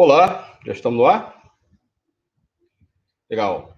[0.00, 1.42] Olá, já estamos no ar?
[3.28, 3.76] Legal.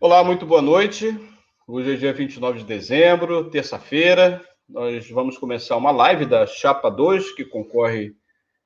[0.00, 1.16] Olá, muito boa noite.
[1.64, 4.44] Hoje é dia 29 de dezembro, terça-feira.
[4.68, 8.16] Nós vamos começar uma live da Chapa 2, que concorre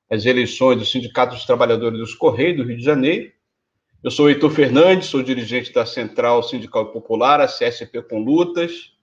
[0.09, 3.31] às eleições do Sindicato dos Trabalhadores dos Correios do Rio de Janeiro.
[4.03, 8.93] Eu sou Heitor Fernandes, sou dirigente da Central Sindical Popular, a CSP com Lutas.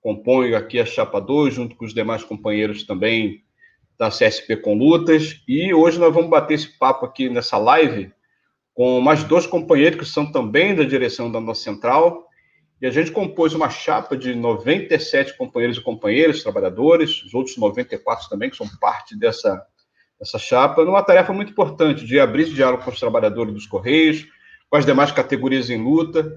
[0.00, 3.44] Componho aqui a Chapa 2, junto com os demais companheiros também
[3.98, 5.42] da CSP com Lutas.
[5.48, 8.12] E hoje nós vamos bater esse papo aqui nessa live
[8.72, 12.28] com mais dois companheiros que são também da direção da nossa central.
[12.80, 18.28] E a gente compôs uma chapa de 97 companheiros e companheiras, trabalhadores, os outros 94
[18.28, 19.60] também, que são parte dessa,
[20.16, 24.24] dessa chapa, numa tarefa muito importante de abrir diálogo com os trabalhadores dos Correios,
[24.70, 26.32] com as demais categorias em luta.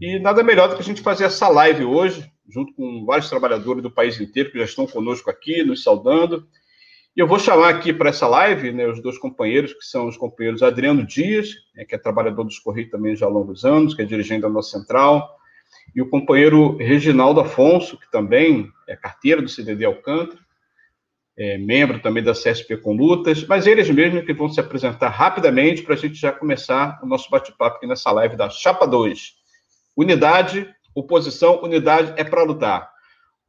[0.00, 3.82] E nada melhor do que a gente fazer essa live hoje, junto com vários trabalhadores
[3.82, 6.46] do país inteiro que já estão conosco aqui, nos saudando,
[7.14, 10.16] e eu vou chamar aqui para essa live né, os dois companheiros, que são os
[10.16, 14.00] companheiros Adriano Dias, né, que é trabalhador dos Correios também já há longos anos, que
[14.00, 15.36] é dirigente da nossa central,
[15.94, 20.40] e o companheiro Reginaldo Afonso, que também é carteira do CDD Alcântara,
[21.36, 25.82] é membro também da CSP com Lutas, mas eles mesmos que vão se apresentar rapidamente
[25.82, 29.34] para a gente já começar o nosso bate-papo aqui nessa live da Chapa 2.
[29.96, 32.91] Unidade, oposição, unidade é para lutar.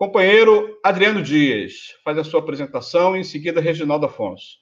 [0.06, 4.58] Companheiro Adriano Dias, faz a sua apresentação e em seguida Reginaldo Afonso.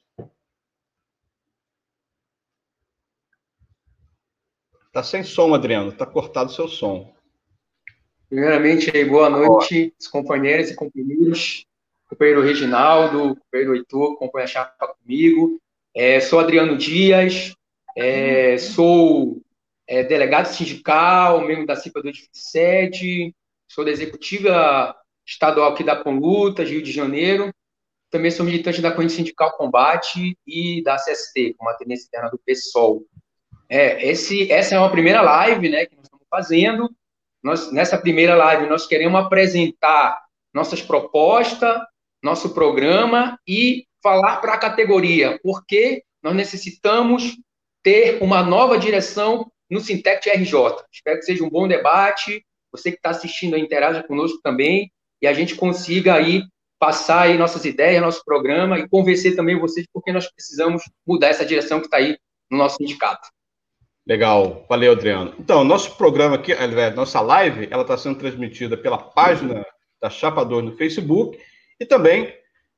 [4.86, 7.12] Está sem som, Adriano, está cortado o seu som.
[8.30, 11.66] Primeiramente, boa noite, companheiros e companheiros,
[12.08, 15.60] companheiro Reginaldo, companheiro Heitor, companheiro chapa comigo.
[15.92, 17.56] É, sou Adriano Dias,
[17.98, 19.42] é, sou
[19.88, 23.36] é, delegado sindical, membro da CIPA do Edifício Sede,
[23.68, 27.54] sou da executiva estadual aqui da Conlutas, Rio de Janeiro.
[28.10, 32.40] Também sou militante da Corrente Sindical Combate e da CST, como a tendência interna do
[32.46, 33.06] PSOL.
[33.70, 36.90] É, esse, essa é uma primeira live né, que nós estamos fazendo.
[37.42, 40.22] Nós, nessa primeira live, nós queremos apresentar
[40.54, 41.80] nossas propostas,
[42.22, 47.38] nosso programa e falar para a categoria, porque nós necessitamos
[47.82, 50.54] ter uma nova direção no Sintec RJ.
[50.92, 52.46] Espero que seja um bom debate.
[52.72, 56.44] Você que está assistindo, interaja conosco também e a gente consiga aí
[56.80, 61.46] passar aí nossas ideias, nosso programa e convencer também vocês porque nós precisamos mudar essa
[61.46, 62.18] direção que está aí
[62.50, 63.28] no nosso sindicato.
[64.06, 65.36] Legal, valeu, Adriano.
[65.40, 66.54] Então, nosso programa aqui,
[66.96, 69.64] nossa live, ela está sendo transmitida pela página
[70.02, 71.38] da Chapa 2 no Facebook
[71.80, 72.34] e também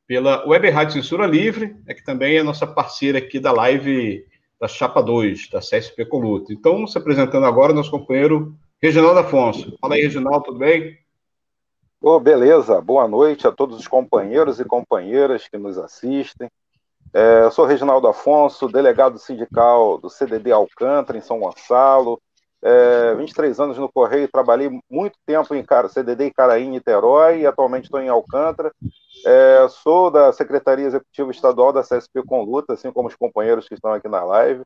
[0.05, 4.25] pela Web Rádio Censura Livre, é que também é nossa parceira aqui da live
[4.59, 6.51] da Chapa 2, da CSP Coluta.
[6.51, 9.77] Então, se apresentando agora, nosso companheiro Reginaldo Afonso.
[9.79, 10.97] Fala aí, Reginaldo, tudo bem?
[12.05, 16.51] Oh, beleza, boa noite a todos os companheiros e companheiras que nos assistem.
[17.13, 22.21] É, eu sou Reginaldo Afonso, delegado sindical do CDD Alcântara, em São Gonçalo.
[22.61, 28.01] É, 23 anos no Correio, trabalhei muito tempo em CDD Caraí, Niterói, e atualmente estou
[28.01, 28.73] em Alcântara.
[29.25, 33.75] É, sou da Secretaria Executiva Estadual da CSP com Luta, assim como os companheiros que
[33.75, 34.61] estão aqui na live.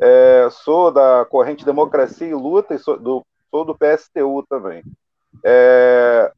[0.00, 4.84] É, sou da Corrente Democracia e Luta e sou do, sou do PSTU também.
[5.44, 6.32] É,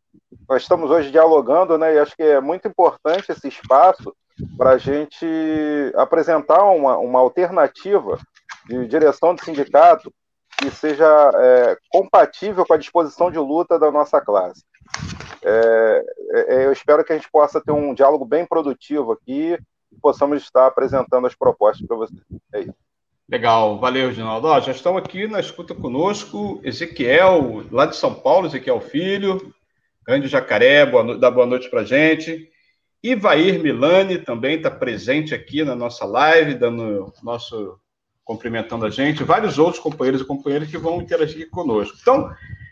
[0.49, 4.15] nós estamos hoje dialogando, né, e acho que é muito importante esse espaço
[4.57, 5.27] para a gente
[5.97, 8.19] apresentar uma, uma alternativa
[8.67, 10.13] de direção de sindicato
[10.59, 14.65] que seja é, compatível com a disposição de luta da nossa classe.
[15.43, 19.57] É, é, eu espero que a gente possa ter um diálogo bem produtivo aqui
[19.93, 22.21] e possamos estar apresentando as propostas para vocês.
[22.53, 22.75] É isso.
[23.31, 24.49] Legal, valeu, Ginaldo.
[24.49, 29.55] Ó, já estão aqui na escuta conosco Ezequiel, lá de São Paulo, Ezequiel Filho,
[30.09, 32.49] grande jacaré, boa, dá boa noite para gente.
[33.03, 37.79] Ivair Milani também está presente aqui na nossa live, dando nosso
[38.25, 41.97] cumprimentando a gente, vários outros companheiros e companheiras que vão interagir conosco.
[42.01, 42.31] Então,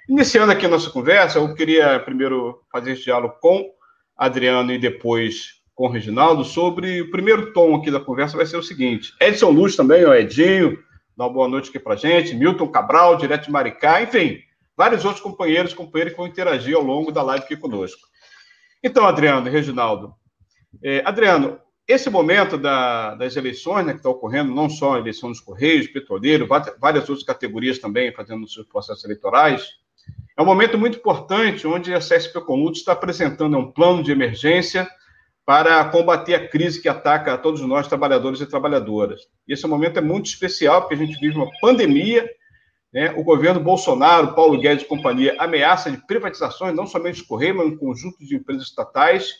[0.08, 3.70] iniciando aqui a nossa conversa, eu queria primeiro fazer esse diálogo com
[4.16, 8.56] Adriano e depois com o Reginaldo sobre o primeiro tom aqui da conversa vai ser
[8.56, 9.12] o seguinte.
[9.20, 10.78] Edson Luz também, o Edinho,
[11.16, 14.38] dá uma boa noite aqui para gente, Milton Cabral, direto de Maricá, enfim,
[14.76, 18.00] vários outros companheiros e companheiras que vão interagir ao longo da live aqui conosco.
[18.82, 20.14] Então, Adriano e Reginaldo,
[20.82, 21.58] é, Adriano,
[21.88, 25.86] esse momento da, das eleições né, que está ocorrendo, não só a eleição dos Correios,
[25.86, 26.46] Petroleiro,
[26.78, 29.64] várias outras categorias também fazendo seus processos eleitorais,
[30.36, 34.86] é um momento muito importante onde a CSP Comut está apresentando um plano de emergência
[35.46, 39.22] para combater a crise que ataca a todos nós, trabalhadores e trabalhadoras.
[39.46, 42.28] E esse momento é muito especial, porque a gente vive uma pandemia
[42.96, 43.12] né?
[43.14, 47.66] O governo Bolsonaro, Paulo Guedes e companhia ameaça de privatizações, não somente de Correio, mas
[47.66, 49.34] um conjunto de empresas estatais.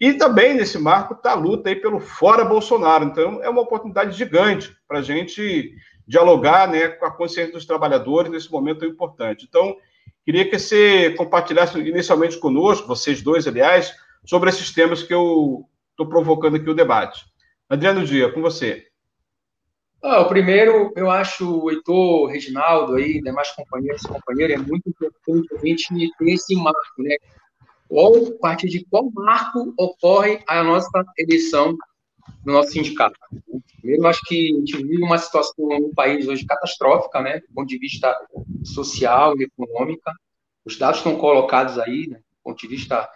[0.00, 3.04] E também nesse marco está a luta aí pelo fora Bolsonaro.
[3.04, 5.74] Então é uma oportunidade gigante para a gente
[6.06, 9.44] dialogar né, com a consciência dos trabalhadores nesse momento importante.
[9.48, 9.74] Então,
[10.24, 13.92] queria que você compartilhasse inicialmente conosco, vocês dois, aliás,
[14.24, 17.24] sobre esses temas que eu estou provocando aqui o debate.
[17.68, 18.86] Adriano Dia, com você.
[20.06, 24.62] Ah, o primeiro, eu acho o Heitor, o Reginaldo aí, demais companheiros e companheiras, é
[24.62, 27.16] muito importante a gente ter esse marco, né?
[27.88, 31.74] Qual, a partir de qual marco ocorre a nossa eleição
[32.44, 33.18] no nosso sindicato?
[33.78, 37.40] Primeiro, acho que a gente vive uma situação no país hoje catastrófica, né?
[37.40, 38.14] Do ponto de vista
[38.62, 40.02] social e econômico.
[40.66, 42.18] Os dados estão colocados aí, né?
[42.18, 43.08] Do ponto de vista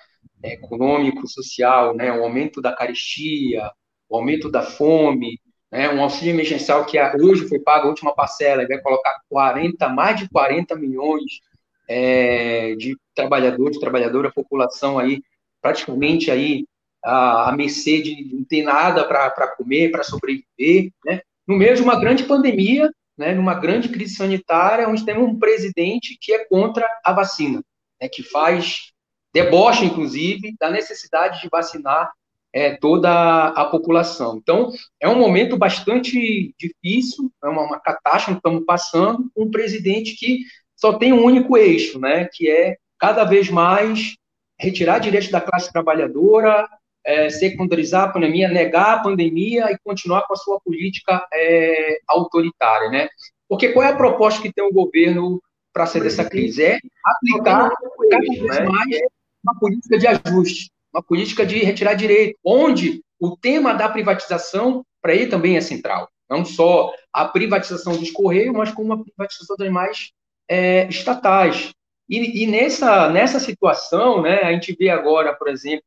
[0.43, 2.11] é, econômico, social, né?
[2.19, 3.71] O aumento da carestia,
[4.09, 5.39] o aumento da fome,
[5.71, 9.89] né, um auxílio emergencial que hoje foi pago a última parcela e vai colocar 40,
[9.89, 11.41] mais de 40 milhões
[11.89, 15.23] é, de trabalhadores, trabalhadora, população aí
[15.61, 16.65] praticamente aí
[17.05, 21.21] a, a mercê de não ter nada para comer, para sobreviver, né?
[21.47, 26.17] No meio de uma grande pandemia, né, numa grande crise sanitária, onde temos um presidente
[26.21, 27.63] que é contra a vacina,
[28.01, 28.93] né, que faz
[29.33, 32.13] deboche, inclusive, da necessidade de vacinar
[32.53, 34.39] é, toda a população.
[34.39, 40.17] Então, é um momento bastante difícil, é uma, uma catástrofe que estamos passando, um presidente
[40.17, 40.41] que
[40.77, 44.15] só tem um único eixo, né, que é cada vez mais
[44.59, 46.69] retirar direitos da classe trabalhadora,
[47.05, 52.91] é, secundarizar a pandemia, negar a pandemia e continuar com a sua política é, autoritária,
[52.91, 53.09] né?
[53.49, 55.41] Porque qual é a proposta que tem o governo
[55.73, 56.65] para sair dessa crise?
[56.65, 57.71] É aplicar
[58.11, 58.61] cada vez né?
[58.65, 58.99] mais
[59.43, 65.15] uma política de ajuste uma política de retirar direito, onde o tema da privatização, para
[65.15, 66.09] ele também é central.
[66.29, 70.13] Não só a privatização dos Correios, mas como a privatização das demais
[70.49, 71.73] é, estatais.
[72.09, 75.87] E, e, nessa, nessa situação, né, a gente vê agora, por exemplo,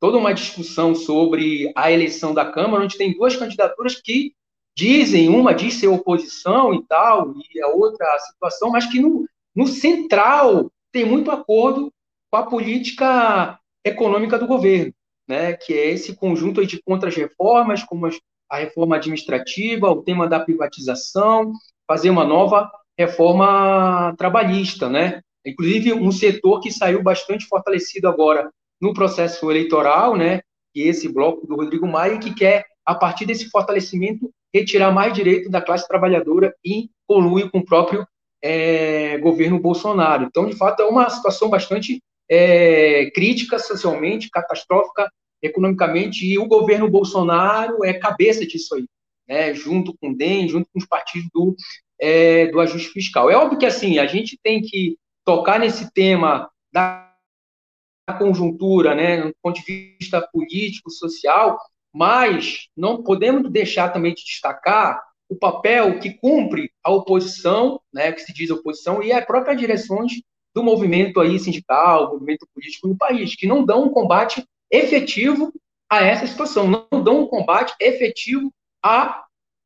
[0.00, 4.34] toda uma discussão sobre a eleição da Câmara, onde tem duas candidaturas que
[4.76, 9.66] dizem, uma diz ser oposição e tal, e a outra situação, mas que no, no
[9.66, 11.92] central tem muito acordo
[12.30, 14.92] com a política econômica do governo,
[15.28, 18.08] né, que é esse conjunto de contras-reformas, como
[18.50, 21.52] a reforma administrativa, o tema da privatização,
[21.86, 25.22] fazer uma nova reforma trabalhista, né?
[25.44, 30.42] Inclusive um setor que saiu bastante fortalecido agora no processo eleitoral, né?
[30.74, 35.14] Que é esse bloco do Rodrigo Maia que quer a partir desse fortalecimento retirar mais
[35.14, 38.06] direito da classe trabalhadora e colui com o próprio
[38.42, 40.24] é, governo Bolsonaro.
[40.24, 42.02] Então, de fato, é uma situação bastante
[42.34, 45.12] é, crítica socialmente, catastrófica
[45.42, 48.86] economicamente, e o governo Bolsonaro é cabeça disso aí,
[49.28, 51.54] né, junto com o DEM, junto com os partidos do,
[52.00, 53.30] é, do ajuste fiscal.
[53.30, 54.96] É óbvio que, assim, a gente tem que
[55.26, 57.06] tocar nesse tema da
[58.18, 61.58] conjuntura, né, do ponto de vista político, social,
[61.92, 68.22] mas não podemos deixar também de destacar o papel que cumpre a oposição, né, que
[68.22, 70.12] se diz oposição, e as próprias direções
[70.54, 75.52] do movimento aí sindical, movimento político no país, que não dão um combate efetivo
[75.90, 79.24] a essa situação, não dão um combate efetivo a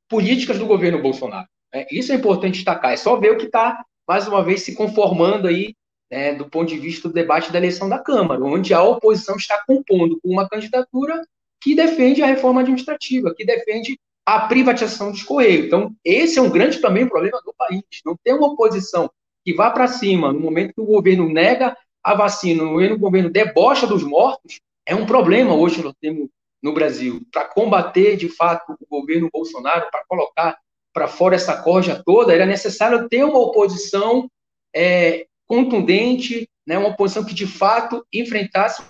[0.08, 1.46] políticas do governo Bolsonaro.
[1.72, 2.92] É, isso é importante destacar.
[2.92, 5.74] É só ver o que está, mais uma vez, se conformando aí
[6.10, 9.62] é, do ponto de vista do debate da eleição da Câmara, onde a oposição está
[9.66, 11.22] compondo com uma candidatura
[11.60, 15.66] que defende a reforma administrativa, que defende a privatização dos Correios.
[15.66, 17.82] Então, esse é um grande também problema do país.
[18.04, 19.10] Não tem uma oposição
[19.46, 23.86] que vá para cima no momento que o governo nega a vacina, o governo debocha
[23.86, 26.28] dos mortos, é um problema hoje nós temos
[26.60, 27.24] no Brasil.
[27.32, 30.58] Para combater, de fato, o governo Bolsonaro, para colocar
[30.92, 34.28] para fora essa corja toda, era necessário ter uma oposição
[34.74, 38.82] é, contundente, né, uma oposição que, de fato, enfrentasse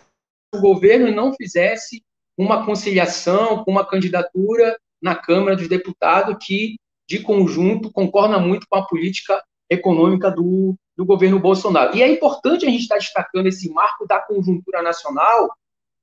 [0.55, 2.03] o governo e não fizesse
[2.39, 8.79] uma conciliação com uma candidatura na Câmara dos Deputados que, de conjunto, concorda muito com
[8.79, 11.96] a política econômica do, do governo Bolsonaro.
[11.96, 15.50] E é importante a gente estar destacando esse marco da conjuntura nacional,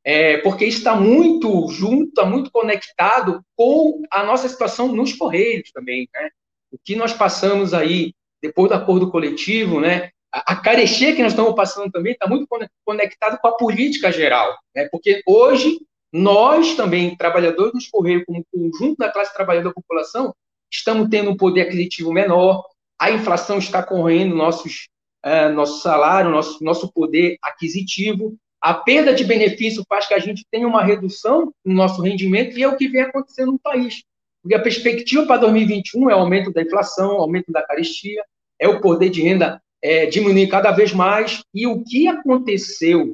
[0.03, 6.08] é, porque está muito junto, está muito conectado com a nossa situação nos Correios também.
[6.13, 6.29] Né?
[6.72, 10.10] O que nós passamos aí depois do acordo coletivo, né?
[10.32, 12.48] a, a carestia que nós estamos passando também está muito
[12.84, 14.89] conectado com a política geral, né?
[14.91, 15.79] porque hoje
[16.12, 20.36] nós também, trabalhadores dos Correios, como conjunto da classe trabalhadora da população,
[20.72, 22.63] estamos tendo um poder aquisitivo menor,
[23.04, 24.88] a inflação está correndo nossos,
[25.22, 30.46] é, nosso salário, nosso, nosso poder aquisitivo, a perda de benefício faz que a gente
[30.50, 34.04] tenha uma redução no nosso rendimento e é o que vem acontecendo no país.
[34.42, 38.24] Porque a perspectiva para 2021 é o aumento da inflação, aumento da carestia,
[38.58, 41.44] é o poder de renda é, diminuir cada vez mais.
[41.54, 43.14] E o que aconteceu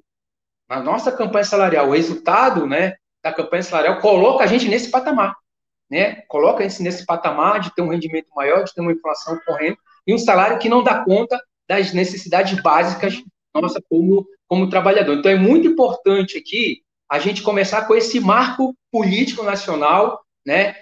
[0.69, 2.93] na nossa campanha salarial, o resultado né,
[3.23, 5.35] da campanha salarial coloca a gente nesse patamar.
[5.89, 6.21] Né?
[6.27, 10.13] Coloca gente nesse patamar de ter um rendimento maior, de ter uma inflação correndo e
[10.13, 13.21] um salário que não dá conta das necessidades básicas
[13.53, 15.17] nossa como, como trabalhador.
[15.17, 20.75] Então, é muito importante aqui a gente começar com esse marco político nacional, né?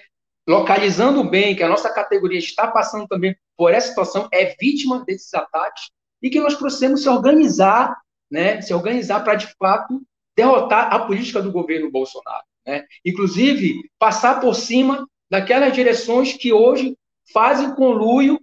[0.48, 5.34] localizando bem que a nossa categoria está passando também por essa situação, é vítima desses
[5.34, 5.90] ataques,
[6.22, 7.98] e que nós precisamos se organizar,
[8.30, 8.62] né?
[8.62, 10.02] se organizar para, de fato,
[10.36, 12.44] derrotar a política do governo Bolsonaro.
[12.68, 12.84] Né?
[13.06, 16.98] Inclusive, passar por cima daquelas direções que hoje
[17.34, 18.40] fazem conluio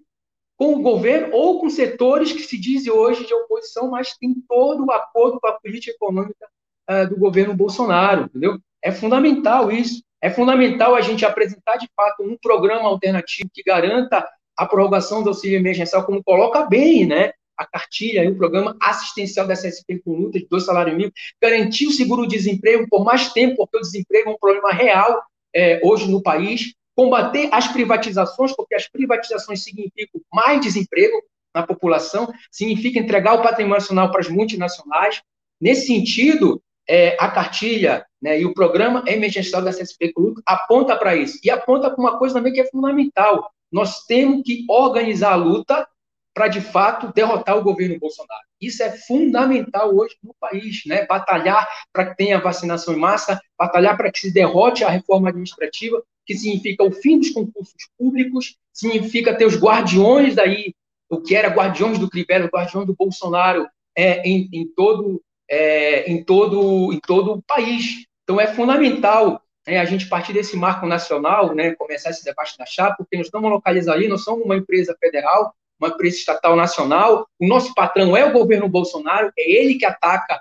[0.56, 4.86] com o governo ou com setores que se dizem hoje de oposição, mas tem todo
[4.86, 6.48] o acordo com a política econômica
[6.90, 8.58] uh, do governo Bolsonaro, entendeu?
[8.82, 10.02] É fundamental isso.
[10.22, 14.26] É fundamental a gente apresentar, de fato, um programa alternativo que garanta
[14.56, 17.32] a prorrogação do auxílio emergencial, como coloca bem, né?
[17.56, 21.86] A cartilha e o programa assistencial da CSP com luta de dois salários mínimos, garantir
[21.86, 25.22] o seguro-desemprego por mais tempo, porque o desemprego é um problema real
[25.54, 31.22] é, hoje no país, combater as privatizações, porque as privatizações significam mais desemprego
[31.54, 35.22] na população, significa entregar o patrimônio nacional para as multinacionais.
[35.60, 41.16] Nesse sentido, é, a cartilha né, e o programa emergencial da CSP Clube aponta para
[41.16, 41.38] isso.
[41.42, 43.50] E aponta para uma coisa também que é fundamental.
[43.72, 45.86] Nós temos que organizar a luta
[46.34, 48.42] para, de fato, derrotar o governo Bolsonaro.
[48.60, 51.06] Isso é fundamental hoje no país, né?
[51.06, 56.02] Batalhar para que tenha vacinação em massa, batalhar para que se derrote a reforma administrativa,
[56.26, 60.74] que significa o fim dos concursos públicos, significa ter os guardiões daí,
[61.08, 66.24] o que era guardiões do Crivella, guardiões do Bolsonaro é, em, em, todo, é, em,
[66.24, 68.06] todo, em todo o país.
[68.24, 72.66] Então é fundamental né, a gente partir desse marco nacional, né, começar esse debate da
[72.66, 77.26] chapa, porque nós estamos localizados ali, nós somos uma empresa federal, uma empresa estatal nacional,
[77.38, 80.40] o nosso patrão é o governo Bolsonaro, é ele que ataca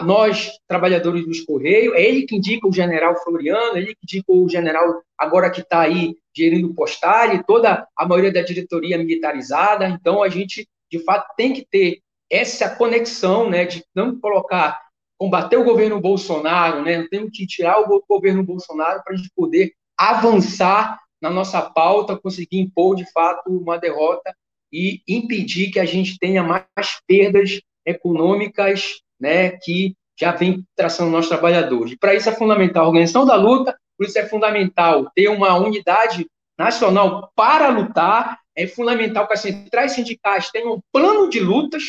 [0.00, 4.32] nós, trabalhadores dos Correios, é ele que indica o general Floriano, é ele que indica
[4.32, 9.88] o general agora que está aí gerindo postal, e toda a maioria da diretoria militarizada,
[9.88, 14.80] então a gente, de fato, tem que ter essa conexão, né, de não colocar,
[15.16, 19.72] combater o governo Bolsonaro, né, temos que tirar o governo Bolsonaro para a gente poder
[19.96, 24.34] avançar na nossa pauta, conseguir impor, de fato, uma derrota
[24.72, 26.66] e impedir que a gente tenha mais
[27.06, 31.96] perdas econômicas né, que já vem traçando nossos trabalhadores.
[31.98, 36.26] Para isso é fundamental a organização da luta, por isso é fundamental ter uma unidade
[36.58, 41.82] nacional para lutar, é fundamental que as centrais sindicais tenham um plano de lutas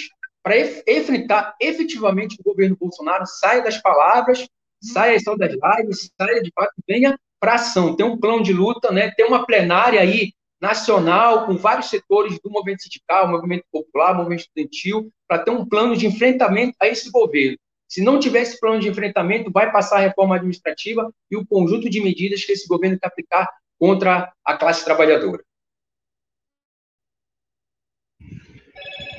[0.44, 4.48] para enfrentar efetivamente o governo Bolsonaro, saia das palavras,
[4.82, 8.92] saia só das lives, saia de fato, venha para ação, ter um plano de luta,
[8.92, 14.42] né, ter uma plenária aí nacional, com vários setores do movimento sindical, movimento popular, movimento
[14.42, 17.58] estudantil, para ter um plano de enfrentamento a esse governo.
[17.88, 21.90] Se não tiver esse plano de enfrentamento, vai passar a reforma administrativa e o conjunto
[21.90, 23.50] de medidas que esse governo quer aplicar
[23.80, 25.44] contra a classe trabalhadora.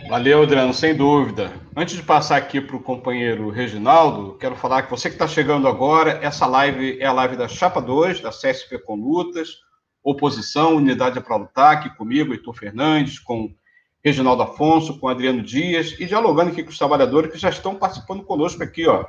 [0.08, 1.52] Valeu, Adriano, sem dúvida.
[1.76, 5.68] Antes de passar aqui para o companheiro Reginaldo, quero falar que você que está chegando
[5.68, 9.67] agora, essa live é a live da Chapa 2, da CSP com Lutas
[10.10, 13.54] oposição, Unidade para Lutar, aqui comigo, Heitor Fernandes, com
[14.02, 18.22] Reginaldo Afonso, com Adriano Dias, e dialogando aqui com os trabalhadores que já estão participando
[18.22, 19.04] conosco aqui, ó.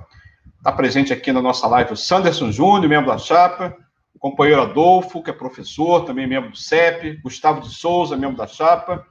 [0.58, 3.76] Está presente aqui na nossa live o Sanderson Júnior, membro da chapa,
[4.14, 8.48] o companheiro Adolfo, que é professor, também membro do CEP, Gustavo de Souza, membro da
[8.48, 9.06] chapa,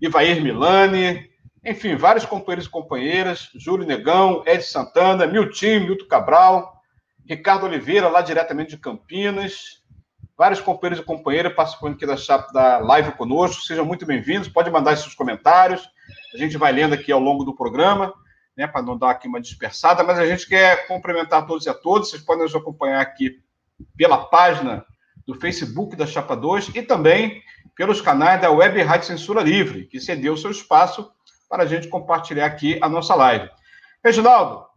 [0.00, 1.28] Ivair Milani,
[1.64, 6.82] enfim, vários companheiros e companheiras, Júlio Negão, Ed Santana, Milton, Milton Cabral,
[7.28, 9.77] Ricardo Oliveira, lá diretamente de Campinas,
[10.38, 12.14] vários companheiros e companheiras participando aqui da,
[12.52, 13.60] da live conosco.
[13.60, 14.48] Sejam muito bem-vindos.
[14.48, 15.90] Pode mandar seus comentários.
[16.32, 18.14] A gente vai lendo aqui ao longo do programa,
[18.56, 21.74] né, para não dar aqui uma dispersada, mas a gente quer cumprimentar todos e a
[21.74, 22.10] todos.
[22.10, 23.40] Vocês podem nos acompanhar aqui
[23.96, 24.86] pela página
[25.26, 27.42] do Facebook da Chapa 2 e também
[27.74, 31.10] pelos canais da Web Rádio Censura Livre, que cedeu seu espaço
[31.48, 33.50] para a gente compartilhar aqui a nossa live.
[34.04, 34.67] Reginaldo,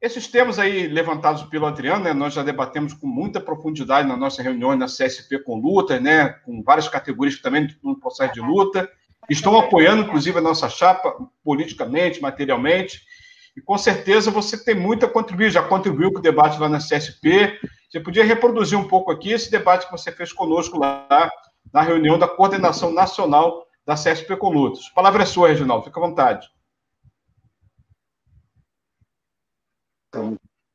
[0.00, 4.42] esses temas aí levantados pelo Adriano, né, nós já debatemos com muita profundidade na nossa
[4.42, 8.88] reunião na CSP com luta, né, com várias categorias que também no processo de luta,
[9.28, 13.02] estão apoiando, inclusive, a nossa chapa politicamente, materialmente,
[13.56, 16.78] e com certeza você tem muito a contribuir, já contribuiu com o debate lá na
[16.78, 17.58] CSP,
[17.90, 21.30] você podia reproduzir um pouco aqui esse debate que você fez conosco lá
[21.72, 24.88] na reunião da coordenação nacional da CSP com lutas.
[24.90, 26.48] Palavra é sua, Reginaldo, fica à vontade.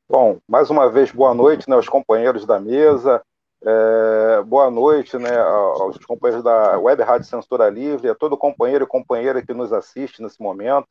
[0.08, 3.20] Bom, mais uma vez, boa noite né, aos companheiros da mesa,
[3.64, 8.88] é, boa noite né, aos companheiros da Web Rádio Censura Livre, a todo companheiro e
[8.88, 10.86] companheira que nos assiste nesse momento.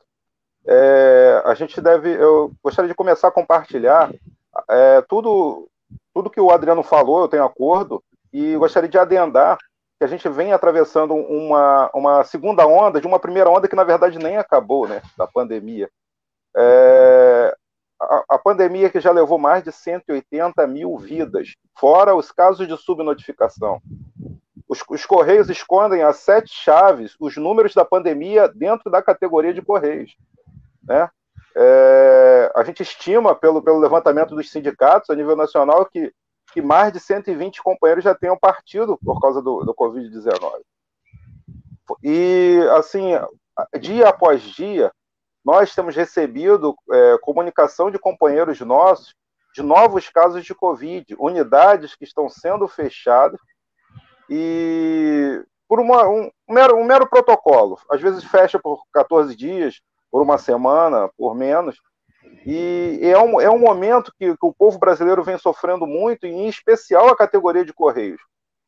[0.66, 2.10] é, a gente deve.
[2.10, 4.12] Eu gostaria de começar a compartilhar
[4.68, 5.68] é, tudo,
[6.12, 9.56] tudo que o Adriano falou, eu tenho acordo, e gostaria de adendar
[9.98, 13.84] que a gente vem atravessando uma, uma segunda onda de uma primeira onda que, na
[13.84, 15.88] verdade, nem acabou, né, da pandemia.
[16.56, 17.33] É,
[18.28, 23.80] a, pandemia que já levou mais de 180 mil vidas, fora os casos de subnotificação.
[24.68, 29.62] Os, os Correios escondem a sete chaves os números da pandemia dentro da categoria de
[29.62, 30.16] Correios.
[30.82, 31.08] Né?
[31.56, 36.12] É, a gente estima, pelo, pelo levantamento dos sindicatos a nível nacional, que,
[36.52, 40.62] que mais de 120 companheiros já tenham partido por causa do, do Covid-19.
[42.02, 43.12] E, assim,
[43.78, 44.90] dia após dia,
[45.44, 49.14] nós temos recebido é, comunicação de companheiros nossos
[49.54, 53.38] de novos casos de Covid, unidades que estão sendo fechadas
[54.28, 57.78] e por uma, um, um, mero, um mero protocolo.
[57.88, 61.80] Às vezes fecha por 14 dias, por uma semana, por menos.
[62.44, 66.48] E é um, é um momento que, que o povo brasileiro vem sofrendo muito, em
[66.48, 68.20] especial a categoria de Correios.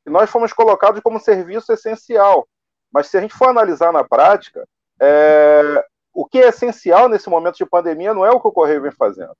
[0.06, 2.46] E nós fomos colocados como serviço essencial.
[2.92, 4.66] Mas se a gente for analisar na prática,
[5.00, 5.84] é,
[6.16, 8.90] o que é essencial nesse momento de pandemia não é o que o Correio vem
[8.90, 9.36] fazendo.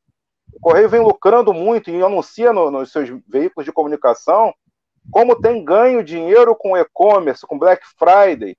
[0.53, 4.53] O Correio vem lucrando muito e anuncia no, nos seus veículos de comunicação
[5.11, 8.57] como tem ganho dinheiro com e-commerce, com Black Friday,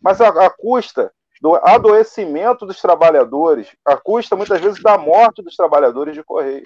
[0.00, 5.54] mas a, a custa do adoecimento dos trabalhadores, a custa muitas vezes da morte dos
[5.54, 6.64] trabalhadores de Correio.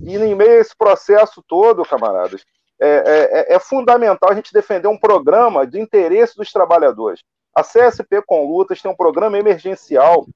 [0.00, 2.44] E em meio a esse processo todo, camaradas,
[2.80, 7.22] é, é, é, é fundamental a gente defender um programa de interesse dos trabalhadores.
[7.56, 10.26] A CSP com Lutas tem um programa emergencial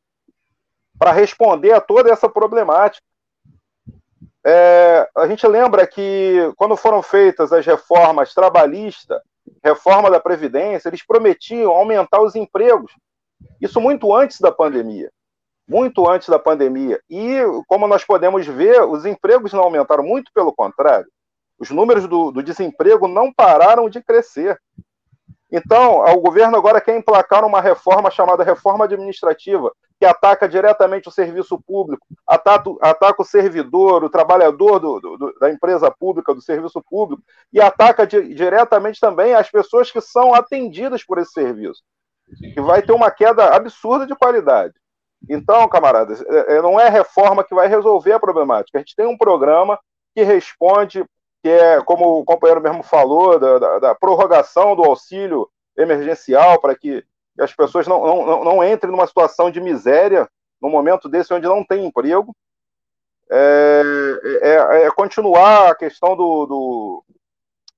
[0.99, 3.07] para responder a toda essa problemática.
[4.45, 9.21] É, a gente lembra que quando foram feitas as reformas trabalhistas
[9.63, 12.93] reforma da Previdência, eles prometiam aumentar os empregos.
[13.61, 15.11] Isso muito antes da pandemia.
[15.69, 17.01] Muito antes da pandemia.
[17.09, 21.07] E, como nós podemos ver, os empregos não aumentaram, muito pelo contrário.
[21.59, 24.59] Os números do, do desemprego não pararam de crescer.
[25.53, 31.13] Então, o governo agora quer emplacar uma reforma chamada reforma administrativa, que ataca diretamente o
[31.13, 36.81] serviço público, ataca, ataca o servidor, o trabalhador do, do, da empresa pública, do serviço
[36.89, 41.83] público, e ataca di, diretamente também as pessoas que são atendidas por esse serviço,
[42.55, 44.75] que vai ter uma queda absurda de qualidade.
[45.29, 48.79] Então, camaradas, é, é, não é reforma que vai resolver a problemática.
[48.79, 49.79] A gente tem um programa
[50.15, 51.05] que responde
[51.43, 56.77] que é, como o companheiro mesmo falou, da, da, da prorrogação do auxílio emergencial para
[56.77, 57.05] que,
[57.39, 60.29] as pessoas não, não, não entrem numa situação de miséria
[60.61, 62.37] no momento desse onde não tem emprego.
[63.31, 63.83] É,
[64.43, 67.05] é, é continuar a questão do, do,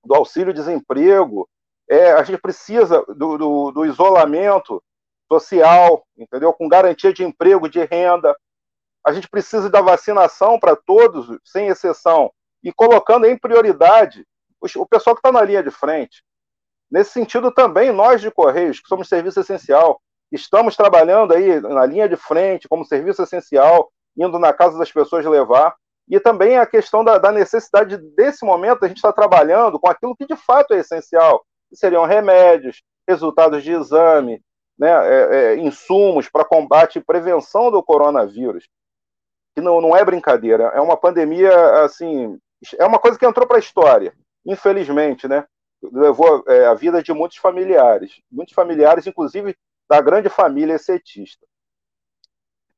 [0.05, 1.49] do auxílio-desemprego.
[1.89, 4.83] É, a gente precisa do, do, do isolamento
[5.29, 6.53] social, entendeu?
[6.53, 8.37] Com garantia de emprego, de renda.
[9.05, 14.27] A gente precisa da vacinação para todos, sem exceção, e colocando em prioridade
[14.77, 16.23] o pessoal que está na linha de frente.
[16.91, 22.09] Nesse sentido, também nós de Correios, que somos serviço essencial, estamos trabalhando aí na linha
[22.09, 25.75] de frente, como serviço essencial, indo na casa das pessoas levar.
[26.09, 29.89] E também a questão da, da necessidade desse momento a gente estar tá trabalhando com
[29.89, 34.43] aquilo que de fato é essencial, que seriam remédios, resultados de exame,
[34.79, 38.69] né, é, é, insumos para combate e prevenção do coronavírus,
[39.55, 42.39] que não, não é brincadeira, é uma pandemia assim
[42.79, 45.47] é uma coisa que entrou para a história, infelizmente, né?
[45.83, 49.57] Levou é, a vida de muitos familiares, muitos familiares, inclusive
[49.89, 51.47] da grande família setista.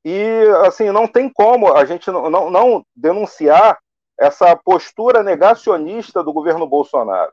[0.04, 3.78] E, assim, não tem como a gente não, não, não denunciar
[4.18, 7.32] essa postura negacionista do governo Bolsonaro.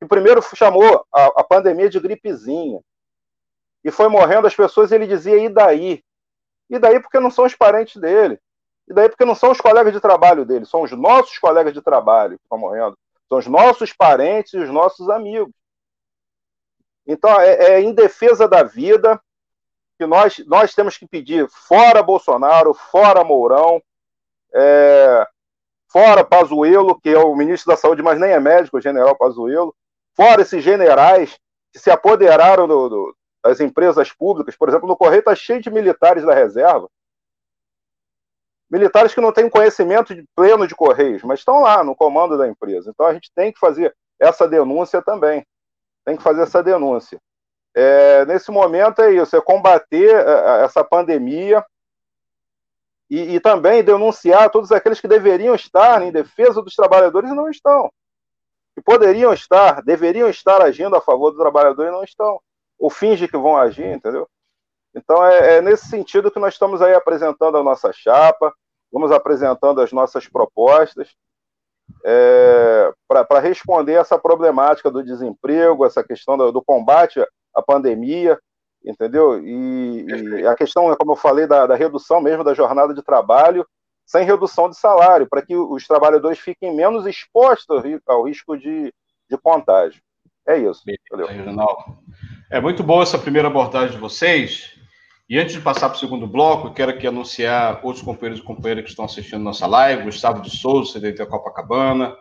[0.00, 2.80] Que primeiro chamou a, a pandemia de gripezinha,
[3.84, 6.02] e foi morrendo as pessoas, ele dizia, e daí?
[6.68, 8.38] E daí porque não são os parentes dele.
[8.88, 11.82] E daí porque não são os colegas de trabalho dele, são os nossos colegas de
[11.82, 12.96] trabalho que estão morrendo.
[13.28, 15.52] São os nossos parentes e os nossos amigos.
[17.06, 19.20] Então, é, é em defesa da vida
[19.98, 23.82] que nós, nós temos que pedir fora Bolsonaro, fora Mourão,
[24.54, 25.26] é,
[25.88, 29.74] fora Pazuello, que é o ministro da Saúde, mas nem é médico, o general Pazuello,
[30.14, 31.38] fora esses generais
[31.72, 34.56] que se apoderaram do, do, das empresas públicas.
[34.56, 36.88] Por exemplo, no Correio está cheio de militares da reserva
[38.70, 42.46] militares que não têm conhecimento de pleno de Correios, mas estão lá no comando da
[42.46, 42.90] empresa.
[42.90, 45.46] Então a gente tem que fazer essa denúncia também.
[46.04, 47.18] Tem que fazer essa denúncia.
[47.74, 51.64] É, nesse momento é isso, é combater é, é, essa pandemia
[53.10, 57.48] e, e, também denunciar todos aqueles que deveriam estar em defesa dos trabalhadores e não
[57.48, 57.90] estão.
[58.74, 62.40] Que poderiam estar, deveriam estar agindo a favor do trabalhador e não estão.
[62.78, 64.28] Ou fingem que vão agir, entendeu?
[64.94, 68.52] Então, é, é nesse sentido que nós estamos aí apresentando a nossa chapa,
[68.92, 71.14] vamos apresentando as nossas propostas
[72.04, 77.20] é, para responder essa problemática do desemprego, essa questão do, do combate
[77.54, 78.38] à pandemia,
[78.84, 79.42] entendeu?
[79.42, 83.66] E, e, a questão, como eu falei, da, da, redução mesmo da jornada de trabalho,
[84.06, 88.92] sem redução de salário, para que os trabalhadores fiquem menos expostos ao risco de,
[89.28, 90.00] de contágio.
[90.46, 90.82] É isso.
[91.10, 91.28] Valeu.
[92.50, 94.77] É muito boa essa primeira abordagem de vocês.
[95.28, 98.84] E antes de passar para o segundo bloco, quero aqui anunciar outros companheiros e companheiras
[98.84, 102.16] que estão assistindo nossa live: Gustavo de Souza, CDT Copacabana,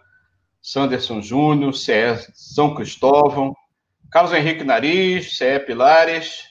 [0.62, 3.56] Sanderson Júnior, CE São Cristóvão,
[4.12, 6.44] Carlos Henrique Nariz, CE Pilares,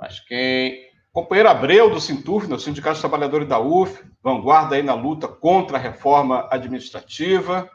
[0.00, 0.88] mas quem?
[1.12, 5.76] Companheiro Abreu, do Sintuf, do Sindicato dos Trabalhadores da UF, vanguarda aí na luta contra
[5.76, 7.68] a reforma administrativa.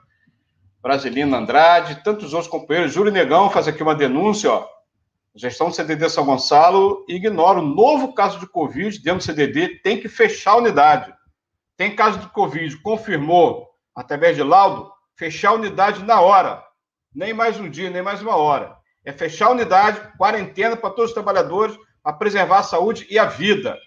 [0.82, 2.93] Brasilina Andrade, tantos outros companheiros.
[2.93, 4.73] Júlio Negão faz aqui uma denúncia, ó
[5.36, 10.00] gestão do CDD São Gonçalo ignora o novo caso de Covid dentro do CDD, tem
[10.00, 11.13] que fechar a unidade.
[11.76, 16.63] Tem caso de Covid, confirmou, através de laudo, fechar a unidade na hora.
[17.13, 18.76] Nem mais um dia, nem mais uma hora.
[19.04, 23.26] É fechar a unidade, quarentena para todos os trabalhadores, para preservar a saúde e a
[23.26, 23.78] vida.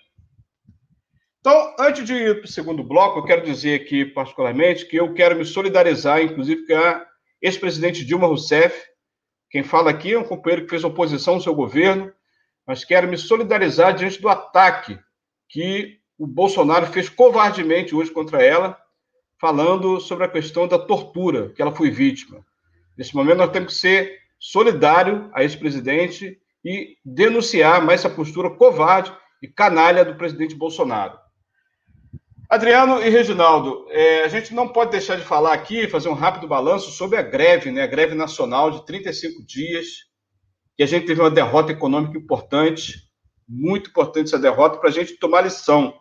[1.40, 5.14] Então, antes de ir para o segundo bloco, eu quero dizer aqui, particularmente, que eu
[5.14, 7.06] quero me solidarizar, inclusive, com a
[7.40, 8.76] ex-presidente Dilma Rousseff,
[9.50, 12.12] quem fala aqui é um companheiro que fez oposição ao seu governo,
[12.66, 14.98] mas quero me solidarizar diante do ataque
[15.48, 18.76] que o Bolsonaro fez covardemente hoje contra ela,
[19.40, 22.44] falando sobre a questão da tortura que ela foi vítima.
[22.96, 28.50] Nesse momento, nós temos que ser solidário a esse presidente e denunciar mais essa postura
[28.50, 31.18] covarde e canalha do presidente Bolsonaro.
[32.48, 36.46] Adriano e Reginaldo, é, a gente não pode deixar de falar aqui, fazer um rápido
[36.46, 37.82] balanço sobre a greve, né?
[37.82, 39.86] A greve nacional de 35 dias,
[40.76, 42.94] que a gente teve uma derrota econômica importante,
[43.48, 45.92] muito importante essa derrota, para a gente tomar lição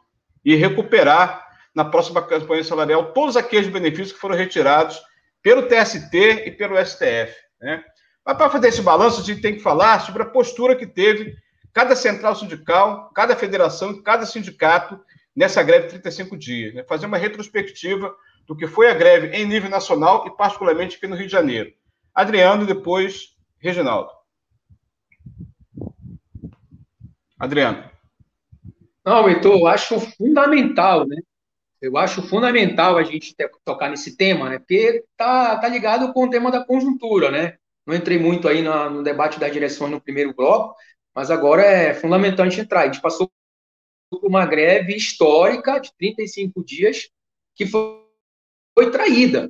[0.44, 5.02] e recuperar na próxima campanha salarial todos aqueles benefícios que foram retirados
[5.42, 7.34] pelo TST e pelo STF.
[7.60, 7.84] Né?
[8.24, 11.36] Mas para fazer esse balanço, a gente tem que falar sobre a postura que teve
[11.74, 15.00] cada central sindical, cada federação, cada sindicato
[15.36, 16.84] nessa greve de 35 dias, né?
[16.84, 18.16] fazer uma retrospectiva
[18.48, 21.74] do que foi a greve em nível nacional e particularmente aqui no Rio de Janeiro.
[22.14, 24.12] Adriano depois Reginaldo.
[27.40, 27.90] Adriano.
[29.04, 31.18] Não, Heitor, eu acho fundamental, né?
[31.82, 34.60] Eu acho fundamental a gente tocar nesse tema, né?
[34.60, 37.58] Porque tá, tá ligado com o tema da conjuntura, né?
[37.86, 40.76] Não entrei muito aí no, debate das direções no primeiro bloco,
[41.14, 42.82] mas agora é fundamental a gente entrar.
[42.82, 43.30] A gente passou
[44.12, 47.10] uma greve histórica de 35 dias
[47.56, 48.02] que foi,
[48.74, 49.50] foi traída.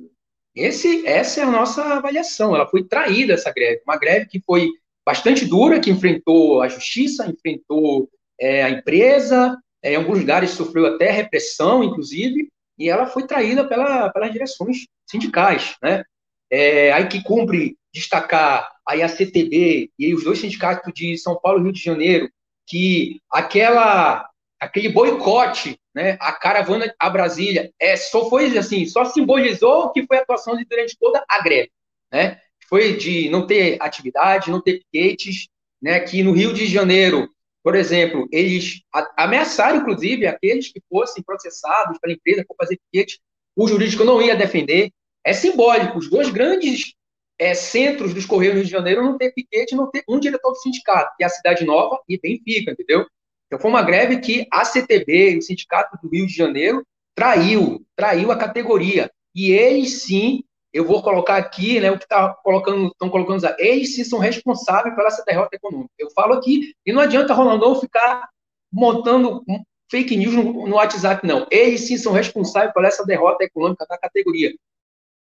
[0.54, 2.54] Esse, essa é a nossa avaliação.
[2.54, 3.82] Ela foi traída, essa greve.
[3.86, 4.70] Uma greve que foi
[5.04, 8.08] bastante dura, que enfrentou a justiça, enfrentou
[8.40, 13.66] é, a empresa, é, em alguns lugares sofreu até repressão, inclusive, e ela foi traída
[13.68, 15.76] pela, pelas direções sindicais.
[15.82, 16.02] Né?
[16.50, 21.60] É, aí que cumpre destacar aí a CTB e os dois sindicatos de São Paulo
[21.60, 22.30] e Rio de Janeiro,
[22.66, 24.28] que aquela
[24.60, 30.18] aquele boicote, né, a caravana a Brasília, é, só foi assim, só simbolizou que foi
[30.18, 31.70] a atuação de durante toda a greve,
[32.12, 32.40] né?
[32.68, 35.48] Foi de não ter atividade, não ter piquetes,
[35.80, 36.00] né?
[36.00, 37.28] Que no Rio de Janeiro,
[37.62, 38.80] por exemplo, eles
[39.16, 43.20] ameaçaram, inclusive, aqueles que fossem processados pela empresa por fazer piquete,
[43.54, 44.90] o jurídico não ia defender.
[45.24, 46.94] É simbólico, os dois grandes
[47.38, 50.50] é, centros dos Correios do Rio de Janeiro não ter piquete, não ter um diretor
[50.50, 53.06] do sindicato, que é a Cidade Nova e Benfica, entendeu?
[53.46, 58.30] Então, foi uma greve que a CTB, o Sindicato do Rio de Janeiro, traiu, traiu
[58.30, 59.10] a categoria.
[59.34, 63.94] E eles sim, eu vou colocar aqui, né, o que tá colocando, estão colocando, eles
[63.94, 65.92] sim são responsáveis pela essa derrota econômica.
[65.98, 68.28] Eu falo aqui, e não adianta Rolandão ficar
[68.72, 69.44] montando
[69.90, 71.46] fake news no, no WhatsApp, não.
[71.50, 74.52] Eles sim são responsáveis por essa derrota econômica da categoria.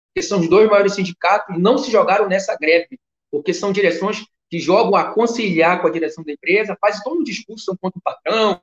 [0.08, 3.00] Porque são os dois maiores sindicatos não se jogaram nessa greve,
[3.32, 7.24] porque são direções que jogam a conciliar com a direção da empresa, fazem todo um
[7.24, 8.62] discurso contra o patrão,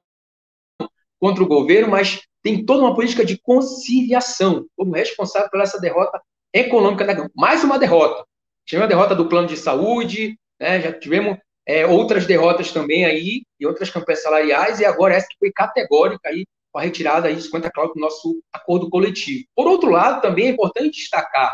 [1.20, 6.20] contra o governo, mas tem toda uma política de conciliação, como responsável por essa derrota
[6.53, 8.25] econômica da Mais uma derrota.
[8.64, 13.42] Tivemos a derrota do plano de saúde, né, já tivemos é, outras derrotas também aí,
[13.59, 17.37] e outras campanhas salariais, e agora essa que foi categórica aí, com a retirada aí
[17.37, 19.44] de 50 cláusulas do nosso acordo coletivo.
[19.55, 21.53] Por outro lado, também é importante destacar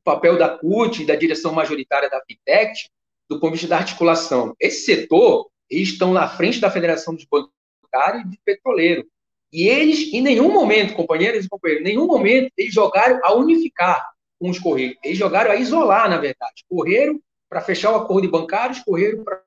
[0.00, 2.88] o papel da CUT e da direção majoritária da Fintech,
[3.30, 4.56] do ponto de vista da articulação.
[4.58, 9.06] Esse setor, eles estão na frente da Federação dos Bancários e de Petroleiro.
[9.52, 14.04] E eles, em nenhum momento, companheiros e companheiros, em nenhum momento, eles jogaram a unificar
[14.36, 14.96] com os Correios.
[15.04, 16.64] Eles jogaram a isolar, na verdade.
[16.68, 19.40] Correram para fechar o acordo de bancários, correram para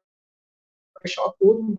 [1.02, 1.78] fechar o acordo com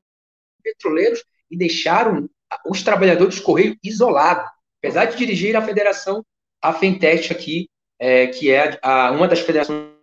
[0.63, 2.29] petroleiros e deixaram
[2.67, 4.51] os trabalhadores do Correio isolados.
[4.79, 6.25] Apesar de dirigir a federação,
[6.61, 9.95] a Fentest aqui, é, que é a, uma das federações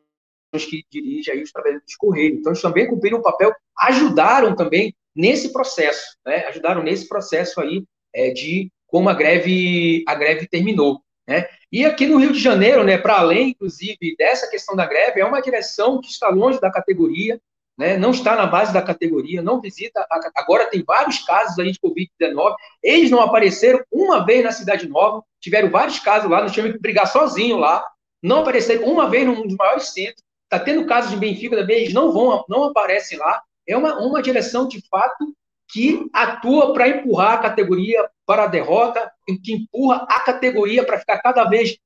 [0.52, 2.36] que dirige aí os trabalhadores do Correio.
[2.36, 6.46] Então, eles também cumpriram um papel, ajudaram também nesse processo, né?
[6.48, 7.84] ajudaram nesse processo aí
[8.14, 11.02] é, de como a greve, a greve terminou.
[11.28, 11.48] Né?
[11.72, 15.26] E aqui no Rio de Janeiro, né, para além, inclusive, dessa questão da greve, é
[15.26, 17.40] uma direção que está longe da categoria,
[17.78, 20.06] né, não está na base da categoria, não visita.
[20.12, 24.88] A, agora tem vários casos aí de Covid-19, eles não apareceram uma vez na Cidade
[24.90, 27.84] Nova, tiveram vários casos lá, nós tivemos que brigar sozinho lá,
[28.22, 31.94] não apareceram uma vez num dos maiores centros, está tendo casos de Benfica também, eles
[31.94, 33.42] não vão, não aparecem lá.
[33.66, 35.34] É uma, uma direção, de fato,
[35.72, 39.10] que atua para empurrar a categoria para a derrota,
[39.42, 41.78] que empurra a categoria para ficar cada vez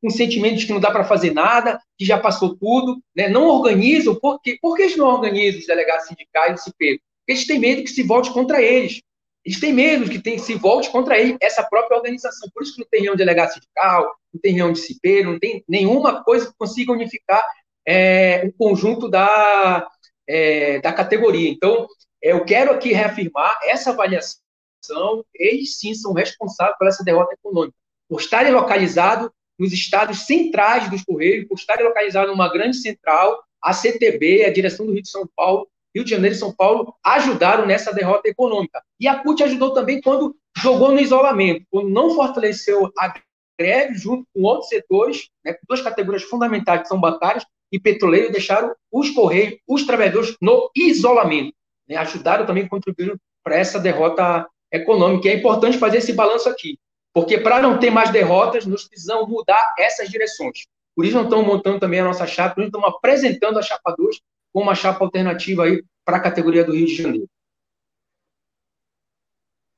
[0.00, 3.28] com sentimentos que não dá para fazer nada, que já passou tudo, né?
[3.28, 4.58] não organizam, por quê?
[4.60, 7.00] Por que eles não organizam os delegados sindicais e CIPEiro?
[7.20, 9.00] Porque eles têm medo que se volte contra eles.
[9.44, 12.48] Eles têm medo que tem, se volte contra eles, essa própria organização.
[12.54, 15.64] Por isso que não tem reunião de delegado sindical, não tem reunião de não tem
[15.68, 17.44] nenhuma coisa que consiga unificar
[17.86, 19.88] é, o conjunto da,
[20.28, 21.50] é, da categoria.
[21.50, 21.86] Então,
[22.20, 27.76] eu quero aqui reafirmar essa avaliação, eles sim são responsáveis por essa derrota econômica,
[28.08, 33.72] por estarem localizados nos estados centrais dos Correios, por estarem localizados numa grande central, a
[33.72, 37.66] CTB, a direção do Rio de São Paulo, Rio de Janeiro e São Paulo ajudaram
[37.66, 38.82] nessa derrota econômica.
[38.98, 43.14] E a CUT ajudou também quando jogou no isolamento, quando não fortaleceu a
[43.58, 48.74] greve junto com outros setores, né, duas categorias fundamentais que são bancárias e petroleiros, deixaram
[48.92, 51.54] os Correios, os trabalhadores no isolamento
[51.88, 55.26] né, ajudaram também, contribuíram para essa derrota econômica.
[55.26, 56.78] E é importante fazer esse balanço aqui,
[57.12, 60.66] porque para não ter mais derrotas, nós precisamos mudar essas direções.
[60.94, 64.20] Por isso, nós estamos montando também a nossa chapa, nós estamos apresentando a chapa 2
[64.52, 67.28] como uma chapa alternativa aí para a categoria do Rio de Janeiro.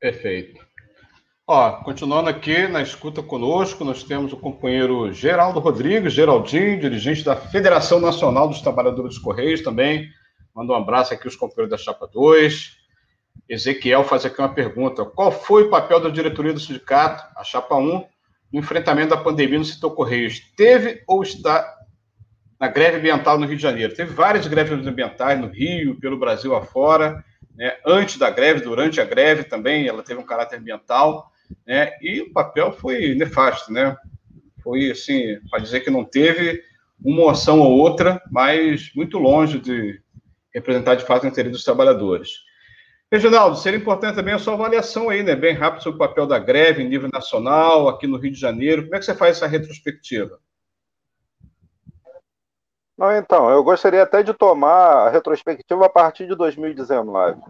[0.01, 0.64] Perfeito.
[1.47, 7.37] Ó, continuando aqui na escuta conosco, nós temos o companheiro Geraldo Rodrigues, Geraldinho, dirigente da
[7.37, 10.11] Federação Nacional dos Trabalhadores dos Correios também,
[10.55, 12.77] Manda um abraço aqui aos companheiros da Chapa 2.
[13.49, 15.05] Ezequiel faz aqui uma pergunta.
[15.05, 18.07] Qual foi o papel da diretoria do sindicato, a Chapa 1,
[18.53, 20.39] no enfrentamento da pandemia no setor Correios?
[20.57, 21.69] Teve ou está
[22.61, 23.97] na greve ambiental no Rio de Janeiro?
[23.97, 27.25] Teve várias greves ambientais no Rio, pelo Brasil afora.
[27.57, 27.77] Né?
[27.85, 31.33] Antes da greve, durante a greve também, ela teve um caráter ambiental.
[31.67, 31.93] Né?
[32.01, 33.97] E o papel foi nefasto, né?
[34.63, 36.63] Foi assim, para dizer que não teve
[37.03, 40.01] uma ação ou outra, mas muito longe de
[40.55, 42.31] representar de fato o interesse dos trabalhadores.
[43.13, 46.39] Reginaldo, seria importante também a sua avaliação aí, né, bem rápido, sobre o papel da
[46.39, 48.85] greve em nível nacional, aqui no Rio de Janeiro.
[48.85, 50.41] Como é que você faz essa retrospectiva?
[52.97, 57.41] Não, então, eu gostaria até de tomar a retrospectiva a partir de 2019.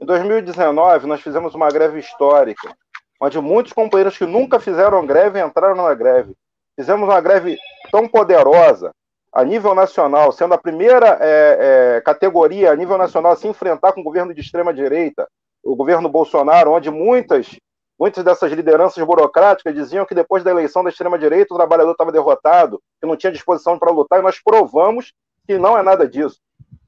[0.00, 2.76] Em 2019, nós fizemos uma greve histórica,
[3.20, 6.34] onde muitos companheiros que nunca fizeram greve entraram na greve.
[6.76, 7.56] Fizemos uma greve
[7.90, 8.92] tão poderosa
[9.32, 13.92] a nível nacional, sendo a primeira é, é, categoria a nível nacional a se enfrentar
[13.92, 15.28] com o governo de extrema-direita,
[15.62, 17.56] o governo Bolsonaro, onde muitas,
[17.98, 22.80] muitas dessas lideranças burocráticas diziam que depois da eleição da extrema-direita o trabalhador estava derrotado,
[23.00, 25.12] que não tinha disposição para lutar, e nós provamos
[25.46, 26.38] que não é nada disso.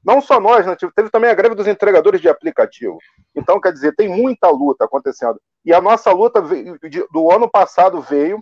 [0.03, 0.75] Não só nós, né?
[0.95, 2.97] teve também a greve dos entregadores de aplicativo.
[3.35, 5.39] Então, quer dizer, tem muita luta acontecendo.
[5.65, 6.41] E a nossa luta
[7.11, 8.41] do ano passado veio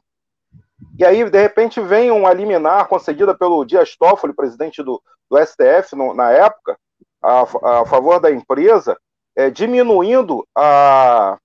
[0.97, 5.95] e aí, de repente, vem uma liminar concedida pelo Dias Toffoli, presidente do, do STF
[5.95, 6.77] no, na época,
[7.21, 8.97] a, a, favor da empresa,
[9.35, 11.37] é, diminuindo a,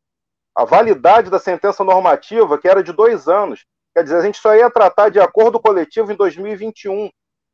[0.54, 3.64] a validade da sentença normativa, que era de dois anos.
[3.94, 7.10] Quer dizer, a gente só ia tratar de acordo coletivo em 2021,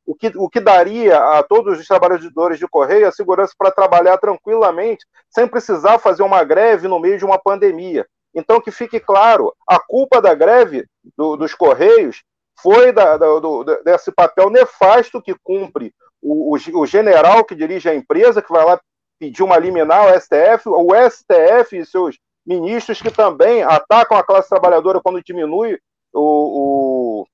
[0.06, 4.16] o que, o que daria a todos os trabalhadores de Correio a segurança para trabalhar
[4.18, 8.06] tranquilamente, sem precisar fazer uma greve no meio de uma pandemia.
[8.32, 12.22] Então, que fique claro, a culpa da greve do, dos Correios
[12.60, 15.92] foi da, da, do, desse papel nefasto que cumpre
[16.22, 18.80] o, o, o, general que dirige a empresa, que vai lá
[19.18, 24.48] pedir uma liminar ao STF, o STF e seus ministros que também atacam a classe
[24.48, 25.78] trabalhadora quando diminui
[26.12, 27.26] o,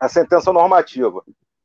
[0.00, 1.22] a sentença normativa.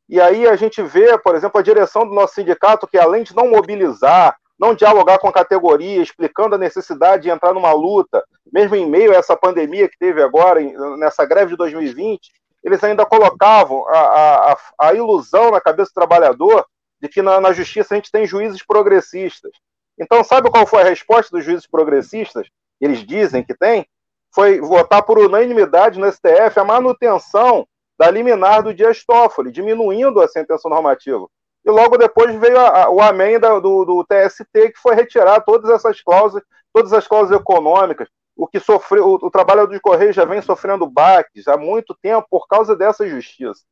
[0.10, 3.36] E aí a gente vê, por exemplo, a direção do nosso sindicato que, além de
[3.36, 8.76] não mobilizar, não dialogar com a categoria, explicando a necessidade de entrar numa luta, mesmo
[8.76, 10.60] em meio a essa pandemia que teve agora,
[10.98, 12.32] nessa greve de 2020,
[12.64, 16.66] eles ainda colocavam a, a, a ilusão na cabeça do trabalhador
[17.00, 19.52] de que na, na justiça a gente tem juízes progressistas.
[20.00, 22.48] Então, sabe qual foi a resposta dos juízes progressistas?
[22.80, 23.86] Eles dizem que tem?
[24.34, 30.28] Foi votar por unanimidade no STF a manutenção da liminar do Dias Toffoli, diminuindo a
[30.28, 31.28] sentença normativa.
[31.66, 35.70] e logo depois veio a, a, o amém do, do, TST, que foi retirar todas
[35.70, 40.24] essas cláusulas, todas as cláusulas econômicas, o que sofreu, o, o trabalhador de Correio já
[40.24, 43.64] vem sofrendo baques há muito tempo por causa dessa justiça.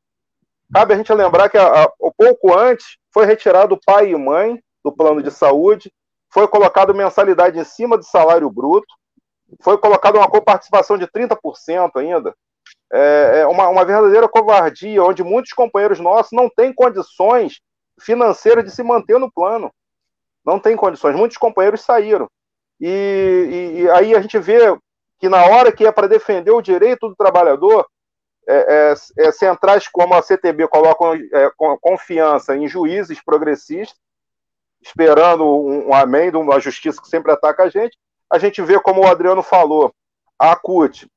[0.73, 4.91] Cabe a gente lembrar que a, pouco antes foi retirado o pai e mãe do
[4.91, 5.93] plano de saúde,
[6.29, 8.93] foi colocado mensalidade em cima do salário bruto,
[9.61, 12.35] foi colocado uma coparticipação de 30% ainda.
[12.91, 17.59] É, é uma, uma verdadeira covardia, onde muitos companheiros nossos não têm condições
[17.99, 19.71] financeiras de se manter no plano.
[20.45, 21.15] Não tem condições.
[21.15, 22.29] Muitos companheiros saíram.
[22.79, 22.87] E,
[23.77, 24.77] e, e aí a gente vê
[25.19, 27.87] que na hora que é para defender o direito do trabalhador,
[28.47, 31.51] é, é, é, centrais como a CTB colocam é,
[31.81, 33.97] confiança em juízes progressistas,
[34.81, 37.97] esperando um, um amém de uma justiça que sempre ataca a gente.
[38.31, 39.91] A gente vê, como o Adriano falou,
[40.37, 41.07] a CUT,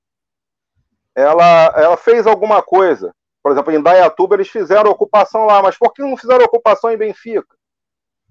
[1.19, 3.13] ela, ela fez alguma coisa.
[3.43, 6.97] Por exemplo, em Dayatuba eles fizeram ocupação lá, mas por que não fizeram ocupação em
[6.97, 7.57] Benfica?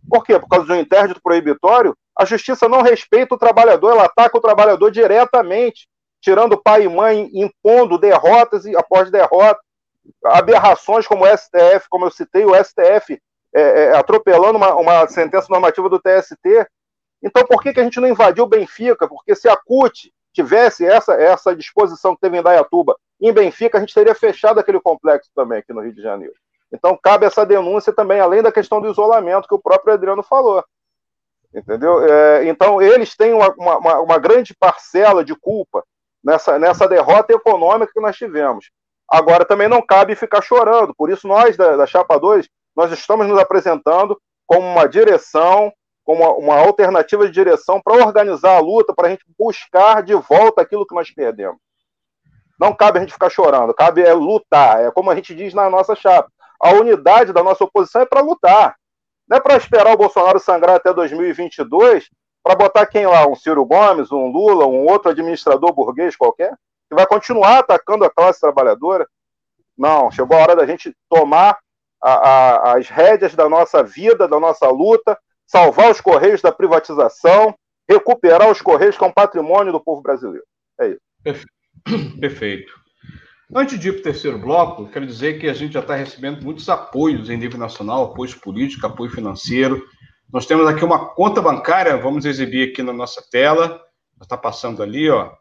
[0.10, 0.40] Por quê?
[0.40, 1.98] Por causa de um interdito proibitório?
[2.18, 5.88] A justiça não respeita o trabalhador, ela ataca o trabalhador diretamente,
[6.22, 9.62] tirando pai e mãe, impondo derrotas e após derrotas,
[10.24, 13.20] aberrações como o STF, como eu citei, o STF
[13.54, 16.68] é, é, atropelando uma, uma, sentença normativa do TST.
[17.22, 19.08] Então, por que, que a gente não invadiu Benfica?
[19.08, 23.82] Porque se a CUT tivesse essa, essa disposição que teve em Dayatuba em Benfica, a
[23.82, 26.36] gente teria fechado aquele complexo também aqui no Rio de Janeiro.
[26.72, 30.64] Então, cabe essa denúncia também, além da questão do isolamento que o próprio Adriano falou.
[31.54, 32.04] Entendeu?
[32.04, 35.84] É, então, eles têm uma, uma, uma, grande parcela de culpa
[36.24, 38.70] nessa, nessa derrota econômica que nós tivemos.
[39.10, 40.94] Agora, também não cabe ficar chorando.
[40.96, 45.72] Por isso, nós da, da Chapa 2, nós estamos nos apresentando como uma direção,
[46.08, 50.14] como uma, uma alternativa de direção para organizar a luta, para a gente buscar de
[50.14, 51.60] volta aquilo que nós perdemos.
[52.58, 54.80] Não cabe a gente ficar chorando, cabe é lutar.
[54.86, 58.22] É como a gente diz na nossa chapa a unidade da nossa oposição é para
[58.22, 58.78] lutar.
[59.28, 62.10] Não é para esperar o Bolsonaro sangrar até 2022
[62.42, 63.28] para botar quem lá?
[63.28, 66.56] Um Ciro Gomes, um Lula, um outro administrador burguês qualquer,
[66.88, 69.06] que vai continuar atacando a classe trabalhadora.
[69.78, 71.60] Não, chegou a hora da gente tomar
[72.02, 77.56] a, a, as rédeas da nossa vida, da nossa luta, salvar os Correios da privatização,
[77.90, 80.46] recuperar os Correios que é um patrimônio do povo brasileiro.
[80.80, 81.46] É isso.
[82.20, 82.72] Perfeito.
[83.56, 86.44] Antes de ir para o terceiro bloco, quero dizer que a gente já está recebendo
[86.44, 89.82] muitos apoios em nível nacional, apoio político, apoio financeiro.
[90.32, 93.82] Nós temos aqui uma conta bancária, vamos exibir aqui na nossa tela,
[94.22, 95.32] está passando ali, ó.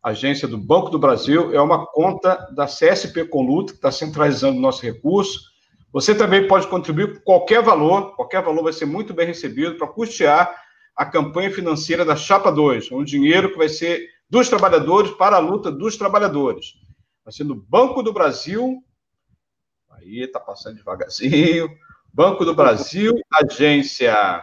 [0.00, 4.60] Agência do Banco do Brasil, é uma conta da CSP Conluta, que está centralizando o
[4.60, 5.40] nosso recurso.
[5.92, 9.86] Você também pode contribuir com qualquer valor, qualquer valor vai ser muito bem recebido para
[9.86, 10.54] custear
[10.94, 15.40] a campanha financeira da Chapa 2, um dinheiro que vai ser dos trabalhadores para a
[15.40, 16.74] luta dos trabalhadores.
[17.24, 18.82] Vai ser no Banco do Brasil.
[19.90, 21.68] Aí, está passando devagarzinho.
[22.12, 24.42] Banco do Brasil, agência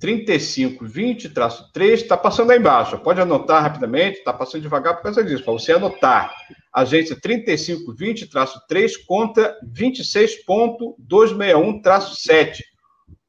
[0.00, 2.96] 3520-3, está passando aí embaixo.
[2.98, 6.32] Pode anotar rapidamente, está passando devagar por causa disso, para você anotar.
[6.72, 12.62] Agência 3520-3, conta 26.261-7.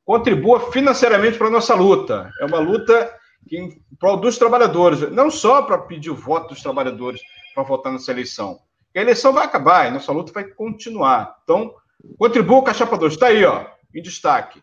[0.06, 2.32] Contribua financeiramente para a nossa luta.
[2.40, 3.12] É uma luta
[3.48, 7.20] que, em prol dos trabalhadores, não só para pedir o voto dos trabalhadores
[7.54, 8.60] para votar nessa eleição,
[8.96, 11.36] a eleição vai acabar e nossa luta vai continuar.
[11.44, 11.74] Então,
[12.18, 13.14] contribua com a Chapa 2.
[13.14, 14.62] Está aí, ó, em destaque.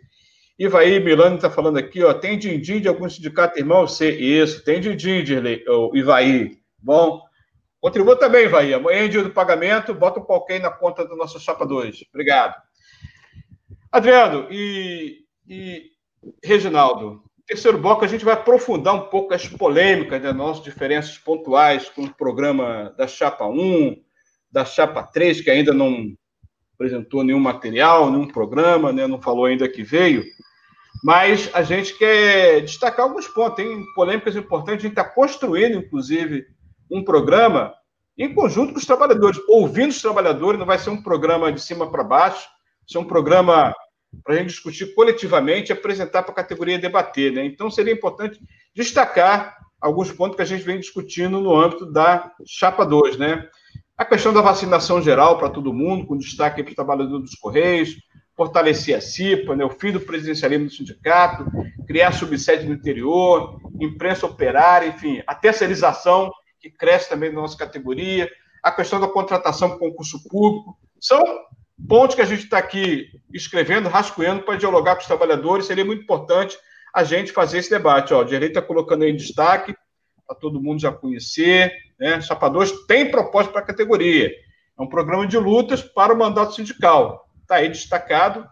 [0.64, 3.86] Ivaí Milano está falando aqui, ó, tem din-din de algum sindicato irmão?
[3.86, 5.42] C, isso, tem din-din,
[5.94, 6.58] Ivaí.
[6.78, 7.20] Bom,
[7.80, 8.72] contribua também, Ivaí.
[8.72, 12.04] Amanhã é dia do pagamento, bota um pouquinho na conta do nosso Chapa 2.
[12.12, 12.54] Obrigado.
[13.90, 15.90] Adriano e, e
[16.42, 21.88] Reginaldo, terceiro bloco a gente vai aprofundar um pouco as polêmicas das nossas diferenças pontuais
[21.88, 23.96] com o programa da Chapa 1,
[24.50, 26.14] da Chapa 3, que ainda não
[26.74, 29.06] apresentou nenhum material, nenhum programa, né?
[29.06, 30.24] não falou ainda que veio,
[31.02, 36.46] mas a gente quer destacar alguns pontos, tem polêmicas importantes, a gente está construindo, inclusive,
[36.90, 37.74] um programa
[38.16, 41.90] em conjunto com os trabalhadores, ouvindo os trabalhadores, não vai ser um programa de cima
[41.90, 42.46] para baixo,
[42.86, 43.74] ser um programa
[44.22, 47.32] para a gente discutir coletivamente, apresentar para a categoria debater.
[47.32, 47.44] Né?
[47.46, 48.38] Então, seria importante
[48.74, 53.48] destacar alguns pontos que a gente vem discutindo no âmbito da Chapa 2, né?
[53.98, 57.96] A questão da vacinação geral para todo mundo, com destaque para os trabalhadores dos Correios,
[58.36, 61.44] fortalecer a CIPA, né, o fim do presidencialismo do sindicato,
[61.86, 68.30] criar subsede no interior, imprensa operária, enfim, a terceirização, que cresce também na nossa categoria,
[68.62, 70.78] a questão da contratação por concurso público.
[71.00, 71.22] São
[71.88, 75.66] pontos que a gente está aqui escrevendo, rascunhando para dialogar com os trabalhadores.
[75.66, 76.56] Seria muito importante
[76.94, 78.14] a gente fazer esse debate.
[78.14, 79.74] Ó, o direito está colocando aí em destaque,
[80.26, 81.72] para todo mundo já conhecer.
[81.98, 82.20] Né?
[82.20, 84.30] Chapa 2 tem proposta para a categoria.
[84.78, 87.28] É um programa de lutas para o mandato sindical.
[87.52, 88.48] Está aí destacado.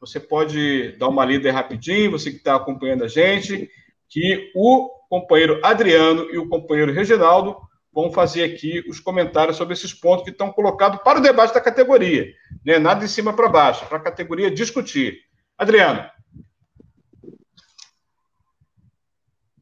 [0.00, 3.70] Você pode dar uma lida rapidinho, você que está acompanhando a gente,
[4.06, 7.56] que o companheiro Adriano e o companheiro Reginaldo
[7.90, 11.60] vão fazer aqui os comentários sobre esses pontos que estão colocados para o debate da
[11.62, 12.30] categoria.
[12.62, 12.78] Né?
[12.78, 15.20] Nada de cima para baixo, para a categoria discutir.
[15.56, 16.04] Adriano.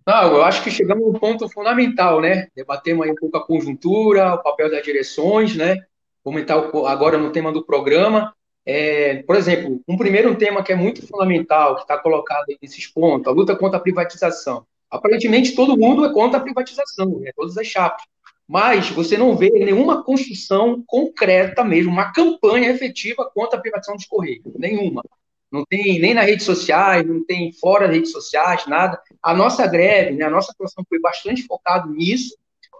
[0.05, 2.49] Não, eu acho que chegamos um ponto fundamental, né?
[2.53, 5.77] Debatemos aí um pouco a conjuntura, o papel das direções, né?
[6.25, 8.35] Comentar agora no tema do programa.
[8.69, 13.29] É, por exemplo, um primeiro tema que é muito fundamental, que está colocado nesses pontos,
[13.29, 14.67] a luta contra a privatização.
[14.91, 17.31] Aparentemente, todo mundo é contra a privatização, né?
[17.37, 18.03] todas as chapas.
[18.49, 24.07] Mas você não vê nenhuma construção concreta mesmo, uma campanha efetiva contra a privatização dos
[24.07, 24.45] Correios.
[24.57, 25.03] Nenhuma.
[25.51, 29.01] Não tem nem nas redes sociais, não tem fora das redes sociais, nada.
[29.23, 32.37] A nossa greve, né, a nossa atuação foi bastante focado nisso,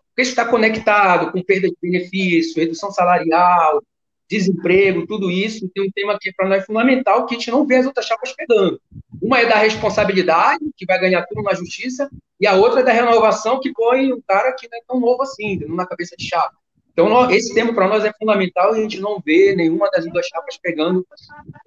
[0.09, 3.83] porque isso está conectado com perda de benefício, redução salarial,
[4.29, 5.69] desemprego, tudo isso.
[5.75, 8.07] Tem um tema que para nós é fundamental, que a gente não vê as outras
[8.07, 8.81] chapas pegando.
[9.23, 12.11] Uma é da responsabilidade, que vai ganhar tudo na justiça,
[12.41, 15.23] e a outra é da renovação, que põe um cara que não é tão novo
[15.23, 16.55] assim, na cabeça de chapa.
[16.93, 20.27] Então, esse tema para nós é fundamental e a gente não vê nenhuma das duas
[20.27, 21.07] chapas pegando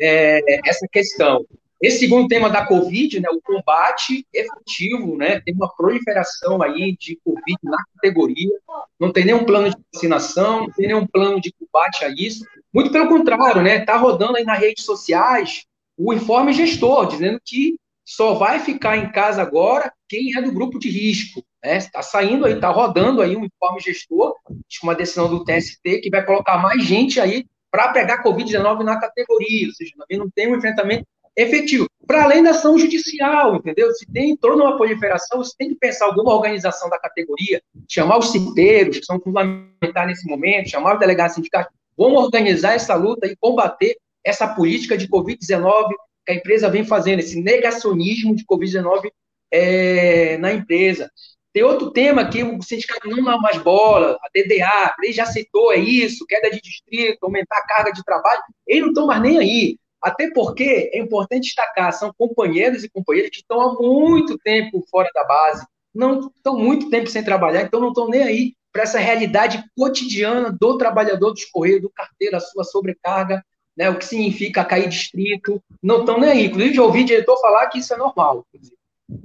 [0.02, 1.46] é, essa questão.
[1.82, 7.18] Esse segundo tema da Covid, né, o combate efetivo, né, tem uma proliferação aí de
[7.24, 8.52] Covid na categoria,
[9.00, 12.46] não tem nenhum plano de vacinação, não tem nenhum plano de combate a isso.
[12.74, 15.66] Muito pelo contrário, né, tá rodando aí nas redes sociais
[15.98, 17.76] o informe gestor, dizendo que
[18.06, 21.44] só vai ficar em casa agora quem é do grupo de risco.
[21.64, 22.04] Está né?
[22.04, 24.34] saindo aí, está rodando aí um informe gestor,
[24.82, 29.68] uma decisão do TST que vai colocar mais gente aí para pegar Covid-19 na categoria,
[29.68, 31.06] ou seja, não tem um enfrentamento
[31.42, 31.88] efetivo.
[32.06, 33.92] Para além da ação judicial, entendeu?
[33.94, 38.18] Se tem em torno uma proliferação, você tem que pensar alguma organização da categoria, chamar
[38.18, 41.68] os citeiros, que são fundamentais nesse momento, chamar os delegados sindicais,
[41.98, 45.90] vamos organizar essa luta e combater essa política de Covid-19
[46.26, 49.10] que a empresa vem fazendo, esse negacionismo de Covid-19
[49.52, 51.10] é, na empresa.
[51.54, 55.74] Tem outro tema que o sindicato não dá mais bola, a DDA, ele já citou,
[55.74, 59.40] é isso, queda de distrito, aumentar a carga de trabalho, eles não estão mais nem
[59.40, 59.78] aí.
[60.02, 65.10] Até porque é importante destacar, são companheiros e companheiras que estão há muito tempo fora
[65.14, 69.00] da base, não estão muito tempo sem trabalhar, então não estão nem aí para essa
[69.00, 73.44] realidade cotidiana do trabalhador dos Correios, do carteiro, a sua sobrecarga,
[73.76, 76.46] né, o que significa cair distrito, não estão nem aí.
[76.46, 78.46] Inclusive, já ouvi diretor falar que isso é normal.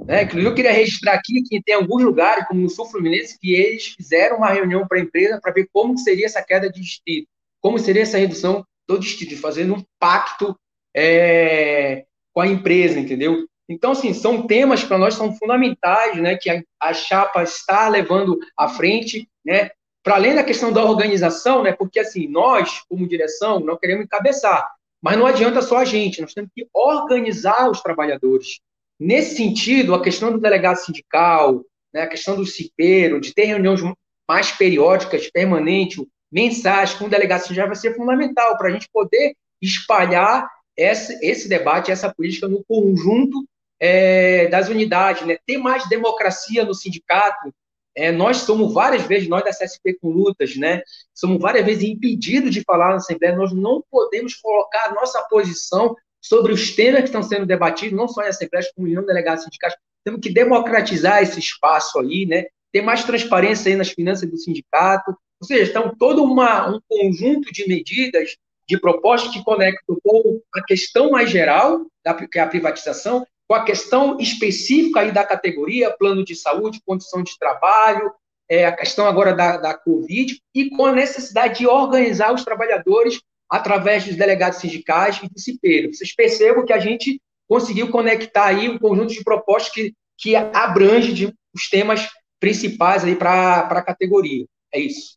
[0.06, 0.22] Né?
[0.22, 3.88] Inclusive, eu queria registrar aqui que tem alguns lugares, como no Sul Fluminense, que eles
[3.88, 7.28] fizeram uma reunião para a empresa para ver como seria essa queda de distrito,
[7.60, 10.56] como seria essa redução do distrito, fazendo um pacto
[10.94, 13.46] é, com a empresa, entendeu?
[13.68, 18.38] Então, assim, são temas para nós são fundamentais, né, que a, a chapa está levando
[18.56, 19.70] à frente, né,
[20.02, 24.70] para além da questão da organização, né, porque, assim, nós, como direção, não queremos encabeçar,
[25.02, 28.60] mas não adianta só a gente, nós temos que organizar os trabalhadores.
[29.00, 33.80] Nesse sentido, a questão do delegado sindical, né, a questão do cipeiro, de ter reuniões
[34.28, 39.34] mais periódicas, permanentes, mensagens com o delegado sindical vai ser fundamental para a gente poder
[39.60, 43.46] espalhar esse, esse debate, essa política no conjunto
[43.80, 45.38] é, das unidades, né?
[45.46, 47.52] ter mais democracia no sindicato.
[47.96, 50.82] É, nós somos várias vezes, nós da CSP com lutas, né?
[51.14, 55.94] somos várias vezes impedidos de falar na Assembleia, nós não podemos colocar a nossa posição
[56.20, 59.74] sobre os temas que estão sendo debatidos, não só em Assembleia, como em delegados sindicais.
[60.02, 62.46] Temos que democratizar esse espaço aí, né?
[62.72, 67.52] ter mais transparência aí nas finanças do sindicato, ou seja, estão todo uma, um conjunto
[67.52, 68.36] de medidas
[68.68, 71.86] de propostas que conectam com a questão mais geral,
[72.30, 77.22] que é a privatização, com a questão específica aí da categoria, plano de saúde, condição
[77.22, 78.10] de trabalho,
[78.48, 83.20] é, a questão agora da, da Covid, e com a necessidade de organizar os trabalhadores
[83.50, 85.92] através dos delegados sindicais e do CIPEiro.
[85.92, 91.12] Vocês percebam que a gente conseguiu conectar aí um conjunto de propostas que, que abrange
[91.12, 92.08] de, os temas
[92.40, 94.46] principais aí para a categoria.
[94.72, 95.16] É isso.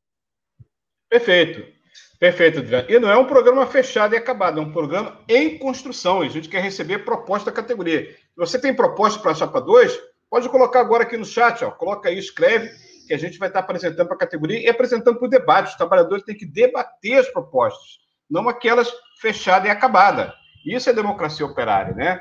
[1.10, 1.77] Perfeito.
[2.20, 2.88] Perfeito, Adriano.
[2.90, 6.22] E não é um programa fechado e acabado, é um programa em construção.
[6.22, 8.10] A gente quer receber proposta da categoria.
[8.10, 10.00] Se você tem proposta para a Chapa 2,
[10.30, 11.70] pode colocar agora aqui no chat, ó.
[11.70, 12.72] coloca aí, escreve,
[13.08, 15.70] que a gente vai estar apresentando para a categoria e apresentando para o debate.
[15.70, 18.00] Os trabalhadores têm que debater as propostas,
[18.30, 18.92] não aquelas
[19.22, 20.34] fechadas e acabadas.
[20.66, 22.20] Isso é democracia operária, né?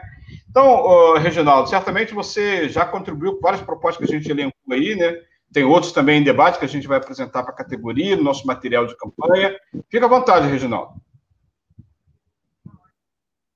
[0.49, 5.16] Então, Reginaldo, certamente você já contribuiu com várias propostas que a gente elencou aí, né?
[5.53, 8.47] Tem outros também em debate que a gente vai apresentar para a categoria, no nosso
[8.47, 9.57] material de campanha.
[9.88, 10.94] Fica à vontade, Reginaldo.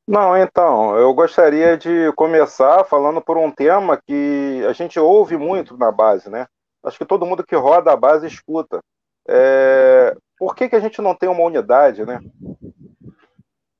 [0.06, 5.76] Não, então, eu gostaria de começar falando por um tema que a gente ouve muito
[5.76, 6.48] na base, né?
[6.82, 8.80] Acho que todo mundo que roda a base escuta.
[9.28, 10.16] É...
[10.36, 12.20] Por que, que a gente não tem uma unidade, né?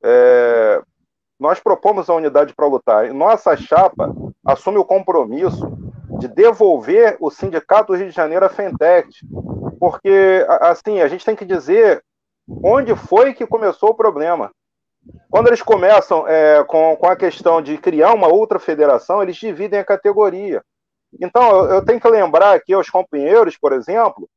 [0.05, 0.81] É...
[1.39, 3.07] Nós propomos a unidade para lutar.
[3.07, 4.15] E nossa chapa
[4.47, 5.89] assume o compromisso
[6.21, 9.09] de devolver o Sindicato do Rio de Janeiro à Fentec.
[9.81, 12.05] Porque, assim, a gente tem que dizer
[12.62, 14.51] onde foi que começou o problema.
[15.31, 19.81] Quando eles começam é, com, com a questão de criar uma outra federação, eles dividem
[19.81, 20.62] a categoria.
[21.18, 24.29] Então, eu, eu tenho que lembrar aqui aos companheiros, por exemplo,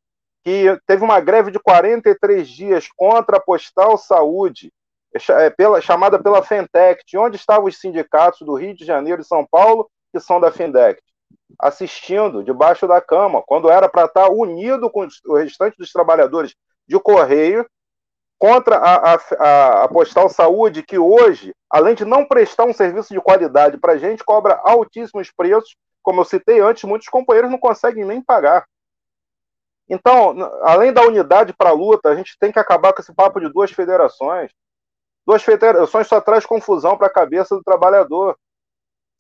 [0.44, 4.72] que teve uma greve de 43 dias contra a Postal Saúde,
[5.30, 9.46] é, pela, chamada pela Fentect, onde estavam os sindicatos do Rio de Janeiro e São
[9.46, 11.02] Paulo, que são da Fentect,
[11.60, 16.56] assistindo debaixo da cama, quando era para estar unido com o restante dos trabalhadores
[16.88, 17.66] de Correio
[18.38, 23.22] contra a, a, a, Postal Saúde, que hoje, além de não prestar um serviço de
[23.22, 25.76] qualidade para a gente, cobra altíssimos preços.
[26.02, 28.66] Como eu citei antes, muitos companheiros não conseguem nem pagar.
[29.88, 33.40] Então, além da unidade para a luta, a gente tem que acabar com esse papo
[33.40, 34.52] de duas federações.
[35.26, 38.38] Duas federações só traz confusão para a cabeça do trabalhador.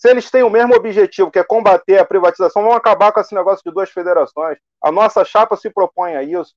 [0.04, 3.34] Se eles têm o mesmo objetivo, que é combater a privatização, vão acabar com esse
[3.34, 4.58] negócio de duas federações.
[4.84, 6.54] A nossa chapa se propõe a isso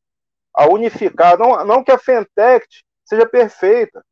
[0.53, 1.39] a unificar.
[1.39, 2.67] Não, não que a Fentech
[3.05, 4.05] seja perfeita.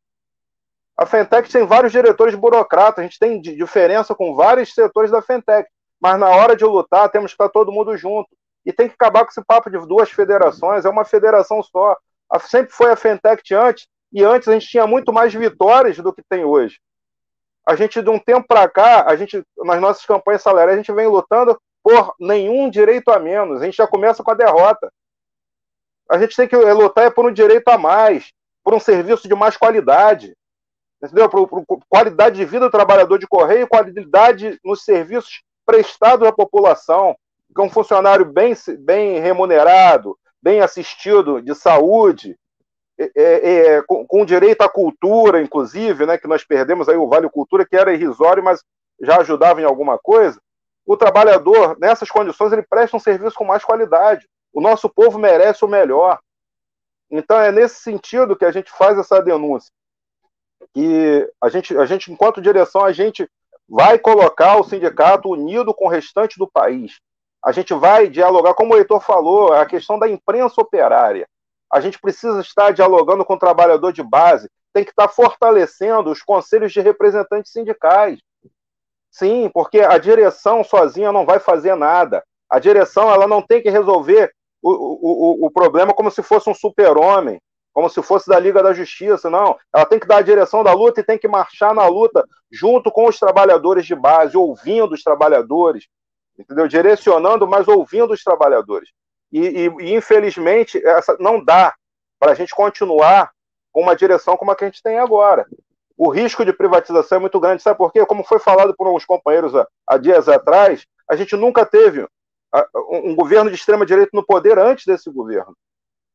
[0.97, 5.69] A Fentech tem vários diretores burocratas, a gente tem diferença com vários setores da Fentech,
[6.01, 8.29] mas na hora de lutar temos que estar todo mundo junto.
[8.65, 11.97] E tem que acabar com esse papo de duas federações, é uma federação só.
[12.43, 16.23] Sempre foi a Fentech antes, e antes a gente tinha muito mais vitórias do que
[16.23, 16.79] tem hoje.
[17.67, 20.93] A gente, de um tempo para cá, a gente, nas nossas campanhas salariais, a gente
[20.93, 23.61] vem lutando por nenhum direito a menos.
[23.61, 24.93] A gente já começa com a derrota.
[26.11, 28.31] A gente tem que lutar é por um direito a mais,
[28.63, 30.35] por um serviço de mais qualidade.
[31.03, 31.29] Entendeu?
[31.29, 37.17] Por, por qualidade de vida do trabalhador de correio, qualidade nos serviços prestados à população.
[37.55, 42.37] Que é um funcionário bem, bem remunerado, bem assistido, de saúde,
[42.99, 47.09] é, é, é, com, com, direito à cultura, inclusive, né, que nós perdemos aí o
[47.09, 48.63] Vale Cultura, que era irrisório, mas
[49.01, 50.41] já ajudava em alguma coisa.
[50.87, 54.29] O trabalhador, nessas condições, ele presta um serviço com mais qualidade.
[54.53, 56.21] O nosso povo merece o melhor.
[57.11, 59.73] Então é nesse sentido que a gente faz essa denúncia.
[60.73, 63.29] Que a gente, a gente enquanto direção, a gente
[63.69, 67.01] vai colocar o sindicato unido com o restante do país.
[67.45, 71.27] A gente vai dialogar, como o Heitor falou, a questão da imprensa operária.
[71.75, 76.23] A gente precisa estar dialogando com o trabalhador de base, tem que estar fortalecendo os
[76.23, 78.21] conselhos de representantes sindicais.
[79.11, 82.23] Sim, porque a direção sozinha não vai fazer nada.
[82.49, 86.55] A direção ela não tem que resolver o, o, o problema como se fosse um
[86.55, 87.41] super-homem,
[87.73, 89.29] como se fosse da Liga da Justiça.
[89.29, 92.25] Não, ela tem que dar a direção da luta e tem que marchar na luta
[92.53, 95.89] junto com os trabalhadores de base, ouvindo os trabalhadores,
[96.39, 96.69] entendeu?
[96.69, 98.91] Direcionando, mas ouvindo os trabalhadores.
[99.35, 101.75] E, e, e infelizmente, essa, não dá
[102.21, 103.33] para a gente continuar
[103.73, 105.45] com uma direção como a que a gente tem agora.
[105.97, 107.61] O risco de privatização é muito grande.
[107.61, 108.07] Sabe por quê?
[108.07, 109.53] Como foi falado por alguns companheiros
[109.89, 112.07] há, dias atrás, a gente nunca teve
[112.89, 115.57] um governo de extrema direita no poder antes desse governo.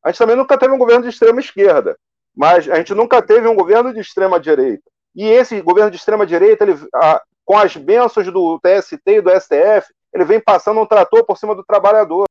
[0.02, 1.98] A gente também nunca teve um governo de extrema esquerda,
[2.34, 4.82] mas a gente nunca teve um governo de extrema direita.
[5.14, 9.30] E esse governo de extrema direita, ele, a, com as bênçãos do TST e do
[9.38, 12.24] STF, ele vem passando um trator por cima do trabalhador.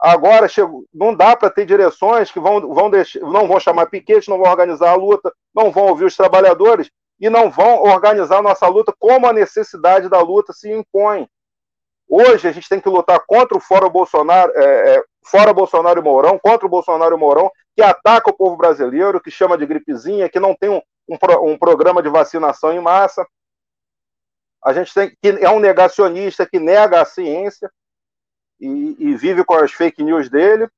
[0.00, 4.30] Agora chegou, não dá para ter direções que vão, vão deixar, não vão chamar piquete,
[4.30, 6.90] não vão organizar a luta, não vão ouvir os trabalhadores
[7.20, 11.28] e não vão organizar a nossa luta como a necessidade da luta se impõe.
[12.08, 16.02] Hoje a gente tem que lutar contra o fora Bolsonaro, é, é, fora Bolsonaro e
[16.02, 20.30] Mourão, contra o Bolsonaro e Mourão, que ataca o povo brasileiro, que chama de gripezinha,
[20.30, 23.24] que não tem um, um, um programa de vacinação em massa.
[24.64, 27.70] A gente tem que é um negacionista que nega a ciência
[28.60, 30.68] e, e vive com as fake news dele,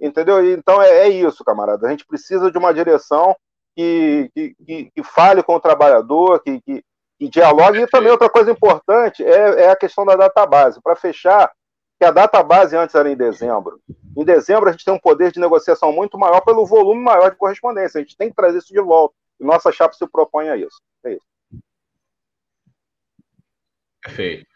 [0.00, 0.44] entendeu?
[0.52, 1.86] Então é, é, isso, camarada.
[1.86, 3.34] A gente precisa de uma direção
[3.74, 6.84] que, que, que, que fale com o trabalhador, que, que,
[7.18, 7.80] e dialogue.
[7.80, 10.80] E também outra coisa importante é, é a questão da database.
[10.82, 11.50] Para fechar,
[11.98, 13.80] que a database antes era em dezembro.
[14.16, 17.36] Em dezembro a gente tem um poder de negociação muito maior pelo volume maior de
[17.36, 17.98] correspondência.
[17.98, 19.14] A gente tem que trazer isso de volta.
[19.40, 20.80] E nossa chapa se propõe a isso.
[21.04, 21.26] É isso.
[24.02, 24.46] Perfeito.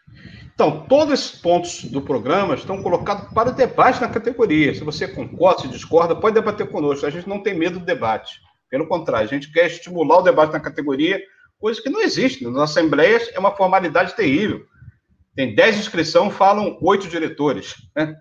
[0.59, 4.75] Então, todos esses pontos do programa estão colocados para debate na categoria.
[4.75, 7.05] Se você concorda, se discorda, pode debater conosco.
[7.05, 8.41] A gente não tem medo do debate.
[8.69, 11.23] Pelo contrário, a gente quer estimular o debate na categoria
[11.57, 12.43] coisa que não existe.
[12.43, 14.65] Nas assembleias é uma formalidade terrível.
[15.33, 17.75] Tem 10 inscrições, falam oito diretores.
[17.95, 18.13] Né?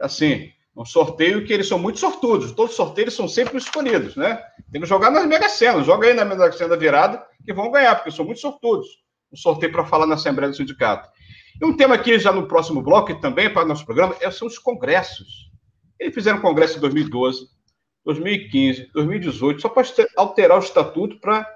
[0.00, 2.50] Assim, um sorteio que eles são muito sortudos.
[2.50, 4.42] Todos os sorteios são sempre escolhidos, né?
[4.72, 5.84] Tem que jogar nas Mega Sena.
[5.84, 8.88] Joga aí na Mega Sena virada que vão ganhar, porque são muito sortudos.
[9.32, 11.14] Um sorteio para falar na Assembleia do Sindicato.
[11.60, 14.30] E um tema aqui já no próximo bloco, e também para o nosso programa, é,
[14.30, 15.50] são os congressos.
[15.98, 17.48] Eles fizeram congresso em 2012,
[18.04, 19.84] 2015, 2018, só para
[20.16, 21.46] alterar o estatuto para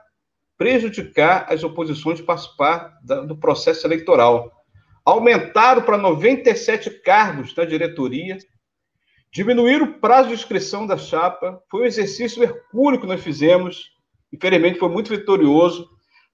[0.56, 4.50] prejudicar as oposições de participar do processo eleitoral.
[5.04, 8.36] Aumentaram para 97 cargos da diretoria,
[9.32, 13.90] diminuir o prazo de inscrição da chapa, foi um exercício hercúleo que nós fizemos,
[14.32, 15.88] infelizmente foi muito vitorioso.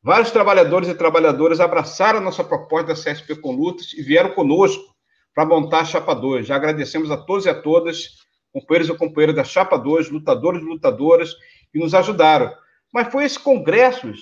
[0.07, 4.95] Vários trabalhadores e trabalhadoras abraçaram a nossa proposta da CSP com lutas e vieram conosco
[5.35, 6.47] para montar a Chapa 2.
[6.47, 8.11] Já agradecemos a todos e a todas,
[8.53, 11.35] companheiros e companheiras da Chapa 2, lutadores e lutadoras,
[11.73, 12.55] que nos ajudaram.
[12.95, 14.13] Mas foi esse congresso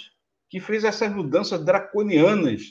[0.48, 2.62] que fez essas mudanças draconianas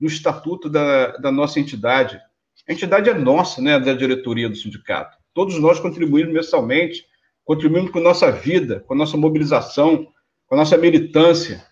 [0.00, 2.20] no estatuto da, da nossa entidade.
[2.68, 5.16] A entidade é nossa, né, da diretoria do sindicato.
[5.34, 7.04] Todos nós contribuímos mensalmente,
[7.44, 10.06] contribuímos com nossa vida, com nossa mobilização,
[10.46, 11.68] com nossa militância.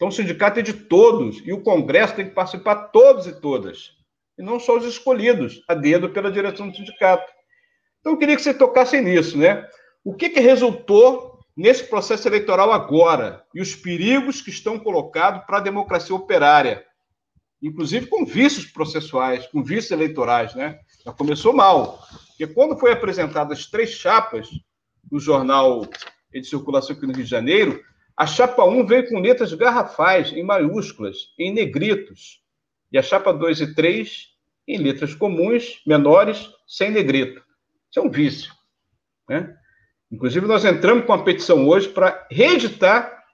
[0.00, 3.90] Então, o sindicato é de todos e o Congresso tem que participar todos e todas,
[4.38, 7.30] e não só os escolhidos, a dedo pela direção do sindicato.
[8.00, 9.68] Então, eu queria que você tocasse nisso, né?
[10.02, 15.58] O que, que resultou nesse processo eleitoral agora e os perigos que estão colocados para
[15.58, 16.82] a democracia operária?
[17.62, 20.80] inclusive com vícios processuais, com vícios eleitorais, né?
[21.04, 22.02] Já começou mal.
[22.28, 24.48] Porque quando foi apresentadas as três chapas
[25.04, 25.86] do jornal
[26.32, 27.82] de circulação aqui no Rio de Janeiro,
[28.20, 32.42] a chapa 1 veio com letras garrafais, em maiúsculas, em negritos.
[32.92, 34.26] E a chapa 2 e 3
[34.68, 37.42] em letras comuns, menores, sem negrito.
[37.88, 38.52] Isso é um vício.
[39.26, 39.56] Né?
[40.12, 43.24] Inclusive, nós entramos com a petição hoje para reeditar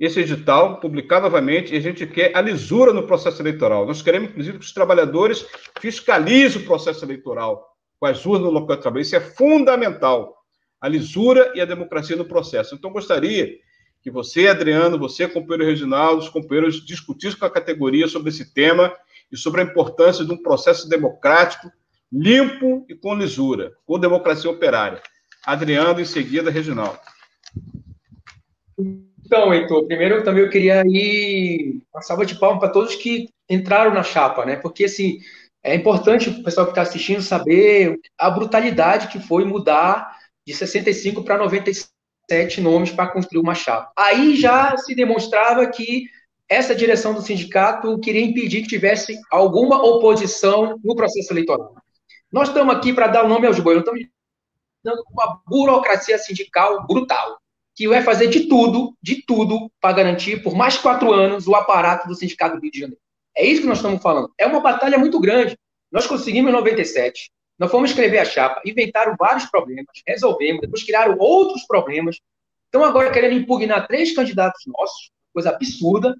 [0.00, 3.84] esse edital, publicar novamente, e a gente quer a lisura no processo eleitoral.
[3.84, 5.46] Nós queremos, inclusive, que os trabalhadores
[5.78, 7.62] fiscalizem o processo eleitoral
[8.00, 9.02] com as urnas no local de trabalho.
[9.02, 10.34] Isso é fundamental.
[10.80, 12.74] A lisura e a democracia no processo.
[12.74, 13.62] Então, gostaria
[14.04, 18.94] que você, Adriano, você, companheiro Reginaldo, os companheiros discutissem com a categoria sobre esse tema
[19.32, 21.72] e sobre a importância de um processo democrático
[22.12, 25.02] limpo e com lisura, com democracia operária.
[25.42, 26.98] Adriano, em seguida, Reginaldo.
[29.24, 33.30] Então, Heitor, primeiro eu também eu queria ir uma salva de palmas para todos que
[33.48, 34.56] entraram na chapa, né?
[34.56, 35.18] Porque, assim,
[35.62, 40.14] é importante o pessoal que está assistindo saber a brutalidade que foi mudar
[40.46, 41.38] de 65 para
[42.30, 43.92] 97 nomes para construir uma chapa.
[43.96, 46.04] Aí já se demonstrava que
[46.48, 51.74] essa direção do sindicato queria impedir que tivesse alguma oposição no processo eleitoral.
[52.32, 54.00] Nós estamos aqui para dar o nome aos bois, estamos
[54.82, 57.38] dando uma burocracia sindical brutal
[57.74, 62.06] que vai fazer de tudo, de tudo, para garantir por mais quatro anos o aparato
[62.06, 63.00] do Sindicato do Rio de Janeiro.
[63.36, 64.32] É isso que nós estamos falando.
[64.38, 65.58] É uma batalha muito grande.
[65.90, 71.16] Nós conseguimos em 97, nós fomos escrever a chapa, inventaram vários problemas, resolvemos, depois criaram
[71.18, 72.18] outros problemas.
[72.68, 76.14] Então, agora querendo impugnar três candidatos nossos, coisa absurda,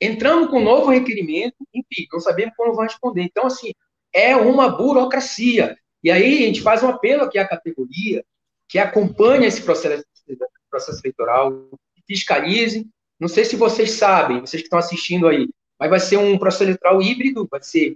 [0.00, 3.22] entramos com um novo requerimento, enfim, não sabemos como vão responder.
[3.22, 3.72] Então, assim,
[4.12, 5.76] é uma burocracia.
[6.02, 8.24] E aí a gente faz um apelo aqui à categoria
[8.68, 10.04] que acompanha esse processo
[10.72, 11.68] processo eleitoral,
[12.06, 12.88] fiscalize.
[13.20, 15.48] Não sei se vocês sabem, vocês que estão assistindo aí,
[15.78, 17.94] mas vai ser um processo eleitoral híbrido, vai ser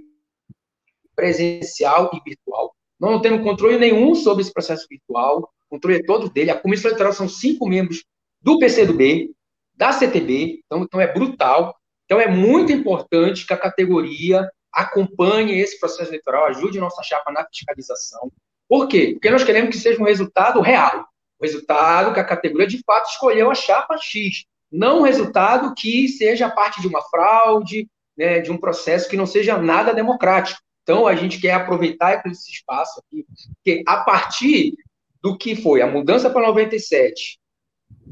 [1.17, 2.75] presencial e virtual.
[3.01, 6.51] Nós não temos controle nenhum sobre esse processo virtual, o controle é todo dele.
[6.51, 8.05] A comissão eleitoral são cinco membros
[8.41, 9.31] do PCdoB,
[9.75, 11.75] da CTB, então, então é brutal.
[12.05, 17.45] Então é muito importante que a categoria acompanhe esse processo eleitoral, ajude nossa chapa na
[17.47, 18.31] fiscalização.
[18.69, 19.13] Por quê?
[19.15, 21.07] Porque nós queremos que seja um resultado real
[21.39, 26.09] o resultado que a categoria de fato escolheu a chapa X, não um resultado que
[26.09, 30.61] seja parte de uma fraude, né, de um processo que não seja nada democrático.
[30.87, 33.27] Então, a gente quer aproveitar esse espaço aqui,
[33.57, 34.73] porque a partir
[35.21, 37.41] do que foi a mudança para 97,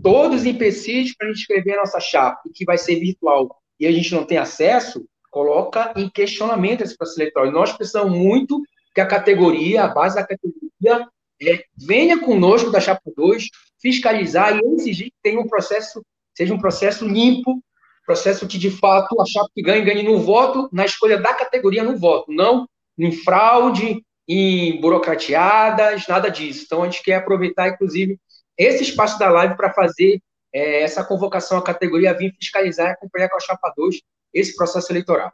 [0.03, 3.87] todos os empecilhos para a gente escrever a nossa chapa, que vai ser virtual, e
[3.87, 7.47] a gente não tem acesso, coloca em questionamento esse processo eleitoral.
[7.47, 8.61] E nós precisamos muito
[8.93, 11.09] que a categoria, a base da categoria,
[11.43, 13.51] é, venha conosco da Chapa 2
[13.81, 16.05] fiscalizar e exigir que tenha um processo,
[16.37, 17.63] seja um processo limpo,
[18.05, 21.83] processo que de fato a Chapa que ganhe, ganhe no voto, na escolha da categoria
[21.83, 26.65] no voto, não em fraude, em burocrateadas, nada disso.
[26.65, 28.19] Então a gente quer aproveitar, inclusive,
[28.57, 30.21] esse espaço da live para fazer
[30.53, 34.01] é, essa convocação à categoria vir fiscalizar e acompanhar com a Chapa 2
[34.33, 35.33] esse processo eleitoral.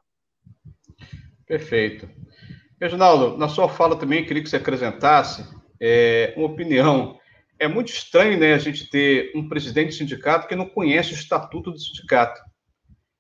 [1.47, 2.09] Perfeito.
[2.81, 5.45] Reginaldo, na sua fala também queria que você acrescentasse
[5.81, 7.19] é, uma opinião.
[7.59, 11.15] É muito estranho né, a gente ter um presidente de sindicato que não conhece o
[11.15, 12.41] estatuto do sindicato.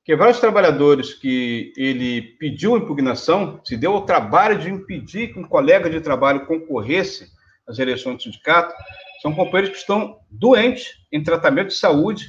[0.04, 5.46] Que vários trabalhadores que ele pediu impugnação, se deu o trabalho de impedir que um
[5.46, 7.28] colega de trabalho concorresse
[7.68, 8.74] às eleições do sindicato,
[9.20, 12.28] são companheiros que estão doentes em tratamento de saúde,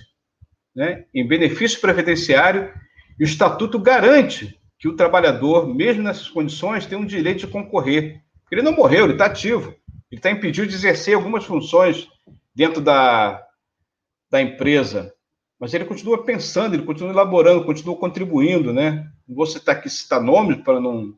[0.76, 2.72] né, em benefício previdenciário,
[3.20, 8.22] e o estatuto garante que o trabalhador, mesmo nessas condições, tem um direito de concorrer.
[8.52, 9.76] Ele não morreu, ele está ativo,
[10.12, 12.08] ele está impedido de exercer algumas funções
[12.54, 13.42] dentro da,
[14.30, 15.14] da empresa,
[15.62, 19.08] mas ele continua pensando, ele continua elaborando, continua contribuindo, né?
[19.28, 21.14] Não vou citar aqui citar nomes para não,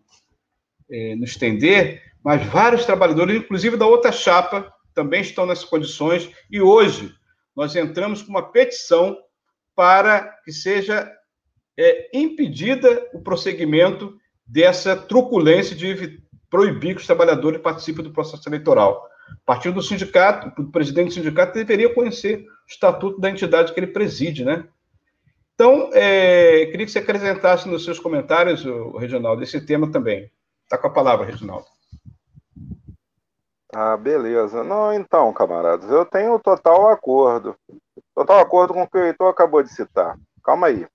[0.91, 6.59] é, não estender, mas vários trabalhadores, inclusive da outra chapa, também estão nessas condições, e
[6.59, 7.15] hoje
[7.55, 9.17] nós entramos com uma petição
[9.73, 11.09] para que seja
[11.79, 14.13] é, impedida o prosseguimento
[14.45, 19.07] dessa truculência de proibir que os trabalhadores participem do processo eleitoral.
[19.45, 24.43] Partindo do sindicato, o presidente do sindicato deveria conhecer estatuto da entidade que ele preside,
[24.43, 24.67] né?
[25.53, 28.63] Então, é, queria que você acrescentasse nos seus comentários,
[28.97, 30.31] Reginaldo, esse tema também.
[30.63, 31.67] Está com a palavra, Reginaldo.
[33.73, 34.63] Ah, beleza.
[34.63, 37.55] Não, então, camaradas, eu tenho total acordo.
[38.15, 40.17] Total acordo com o que o Heitor acabou de citar.
[40.43, 40.87] Calma aí.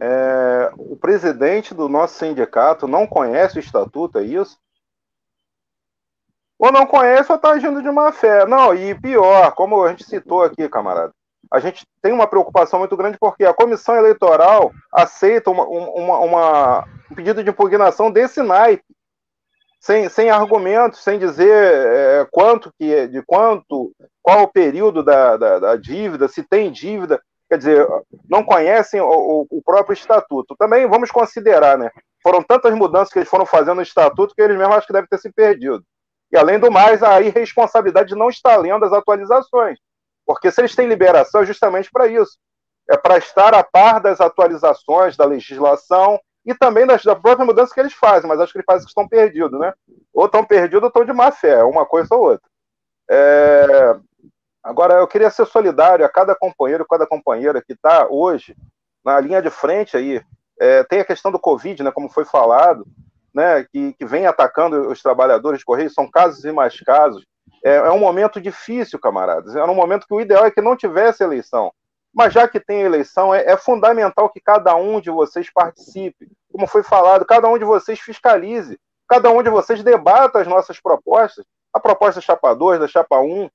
[0.00, 4.58] É, o presidente do nosso sindicato não conhece o estatuto, é isso?
[6.58, 8.44] Ou não conhece ou está agindo de má fé.
[8.44, 11.12] Não, e pior, como a gente citou aqui, camarada,
[11.50, 16.84] a gente tem uma preocupação muito grande porque a comissão eleitoral aceita uma, uma, uma,
[17.10, 18.84] um pedido de impugnação desse naipe,
[19.80, 25.36] sem, sem argumentos, sem dizer é, quanto que é, de quanto, qual o período da,
[25.36, 27.86] da, da, dívida, se tem dívida, quer dizer,
[28.28, 30.56] não conhecem o, o, próprio estatuto.
[30.58, 31.90] Também vamos considerar, né?
[32.22, 35.08] Foram tantas mudanças que eles foram fazendo no estatuto que eles mesmos acho que devem
[35.08, 35.82] ter se perdido.
[36.30, 39.78] E, além do mais, a irresponsabilidade de não estar lendo as atualizações.
[40.26, 42.38] Porque se eles têm liberação, é justamente para isso.
[42.88, 47.72] É para estar a par das atualizações da legislação e também das, da própria mudança
[47.72, 49.72] que eles fazem, mas acho que eles fazem que estão perdidos, né?
[50.12, 52.48] Ou estão perdidos ou estão de má fé, uma coisa ou outra.
[53.10, 53.96] É...
[54.62, 58.54] Agora, eu queria ser solidário a cada companheiro, cada companheira que está hoje
[59.04, 60.22] na linha de frente aí.
[60.60, 62.86] É, tem a questão do Covid, né, como foi falado,
[63.38, 67.24] né, que, que vem atacando os trabalhadores de Correio, são casos e mais casos.
[67.64, 69.54] É, é, um momento difícil, camaradas.
[69.54, 71.72] É um momento que o ideal é que não tivesse eleição.
[72.12, 76.28] Mas já que tem eleição, é, é fundamental que cada um de vocês participe.
[76.50, 78.76] Como foi falado, cada um de vocês fiscalize,
[79.08, 81.44] cada um de vocês debata as nossas propostas.
[81.72, 83.48] A proposta da Chapa 2, da Chapa 1,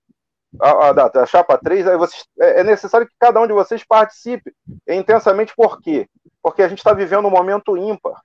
[0.61, 3.83] a, a, da, Chapa 3, aí vocês, é, é necessário que cada um de vocês
[3.83, 4.53] participe
[4.87, 5.53] intensamente.
[5.53, 6.07] Por quê?
[6.41, 8.21] Porque a gente está vivendo um momento ímpar.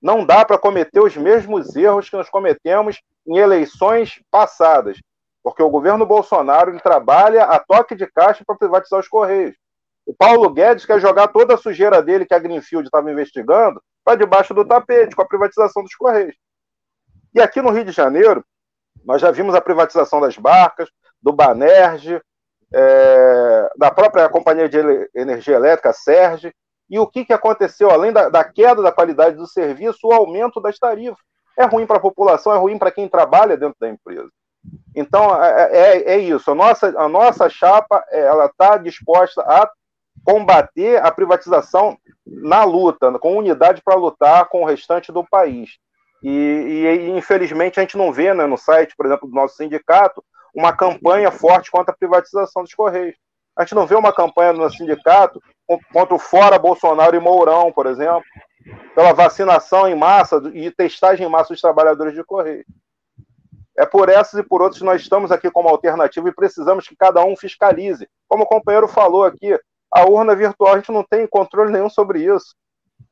[0.00, 4.98] Não dá para cometer os mesmos erros que nós cometemos em eleições passadas,
[5.42, 9.56] porque o governo Bolsonaro ele trabalha a toque de caixa para privatizar os Correios.
[10.06, 14.16] O Paulo Guedes quer jogar toda a sujeira dele que a Greenfield estava investigando para
[14.16, 16.34] debaixo do tapete, com a privatização dos Correios.
[17.34, 18.42] E aqui no Rio de Janeiro,
[19.04, 20.88] nós já vimos a privatização das barcas,
[21.20, 22.20] do Banerj,
[22.72, 24.78] é, da própria Companhia de
[25.14, 26.54] Energia Elétrica, Serge,
[26.88, 30.60] e o que, que aconteceu, além da, da queda da qualidade do serviço, o aumento
[30.60, 31.18] das tarifas.
[31.58, 34.30] É ruim para a população, é ruim para quem trabalha dentro da empresa.
[34.94, 36.50] Então, é, é, é isso.
[36.50, 39.68] A nossa, a nossa chapa ela está disposta a
[40.24, 45.78] combater a privatização na luta, com unidade para lutar com o restante do país.
[46.22, 50.22] E, e, infelizmente a gente não vê né, no site, por exemplo, do nosso sindicato,
[50.54, 53.16] uma campanha forte contra a privatização dos Correios.
[53.56, 55.40] A gente não vê uma campanha no sindicato
[55.92, 58.22] contra o fora Bolsonaro e Mourão, por exemplo,
[58.94, 62.64] pela vacinação em massa e testagem em massa dos trabalhadores de Correio.
[63.76, 66.96] É por essas e por outras que nós estamos aqui como alternativa e precisamos que
[66.96, 68.08] cada um fiscalize.
[68.26, 69.56] Como o companheiro falou aqui,
[69.92, 72.56] a urna virtual, a gente não tem controle nenhum sobre isso.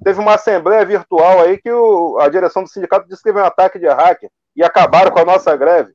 [0.03, 3.45] Teve uma assembleia virtual aí que o, a direção do sindicato disse que teve um
[3.45, 5.93] ataque de hacker e acabaram com a nossa greve.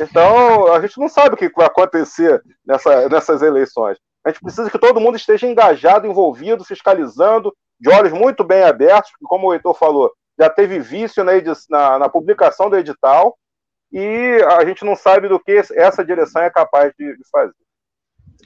[0.00, 3.98] Então, a gente não sabe o que vai acontecer nessa, nessas eleições.
[4.26, 9.12] A gente precisa que todo mundo esteja engajado, envolvido, fiscalizando, de olhos muito bem abertos,
[9.12, 11.32] porque, como o Heitor falou, já teve vício na,
[11.70, 13.38] na, na publicação do edital
[13.92, 17.54] e a gente não sabe do que essa direção é capaz de, de fazer.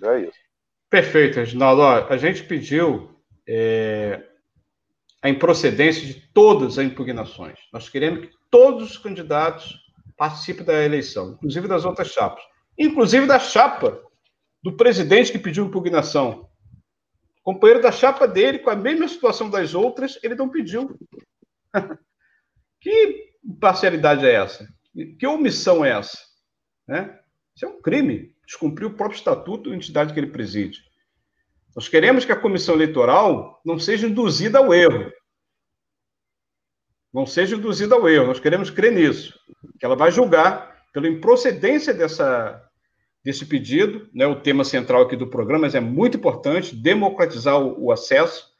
[0.03, 0.39] É isso.
[0.91, 1.83] Perfeito, Reginaldo.
[1.83, 3.19] A gente pediu
[3.49, 4.23] é,
[5.23, 7.59] a improcedência de todas as impugnações.
[7.73, 9.81] Nós queremos que todos os candidatos
[10.15, 12.45] participe da eleição, inclusive das outras chapas,
[12.79, 14.10] inclusive da chapa
[14.63, 16.49] do presidente que pediu impugnação.
[17.41, 20.99] O companheiro da chapa dele, com a mesma situação das outras, ele não pediu.
[22.81, 23.31] que
[23.61, 24.69] parcialidade é essa?
[25.19, 26.19] Que omissão é essa?
[26.87, 27.19] Né?
[27.55, 30.83] Isso é um crime, descumprir o próprio estatuto da entidade que ele preside.
[31.75, 35.11] Nós queremos que a comissão eleitoral não seja induzida ao erro.
[37.13, 38.27] Não seja induzida ao erro.
[38.27, 39.39] Nós queremos crer nisso.
[39.79, 42.70] Que ela vai julgar pela improcedência dessa,
[43.25, 44.09] desse pedido.
[44.13, 44.27] Né?
[44.27, 48.51] O tema central aqui do programa mas é muito importante democratizar o, o acesso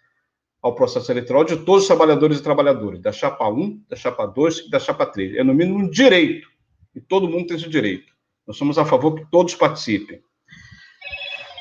[0.63, 4.59] ao processo eleitoral de todos os trabalhadores e trabalhadoras, da chapa 1, da chapa 2
[4.59, 5.37] e da chapa 3.
[5.37, 6.49] É, no mínimo, um direito.
[6.95, 8.13] E todo mundo tem esse direito.
[8.47, 10.21] Nós somos a favor que todos participem.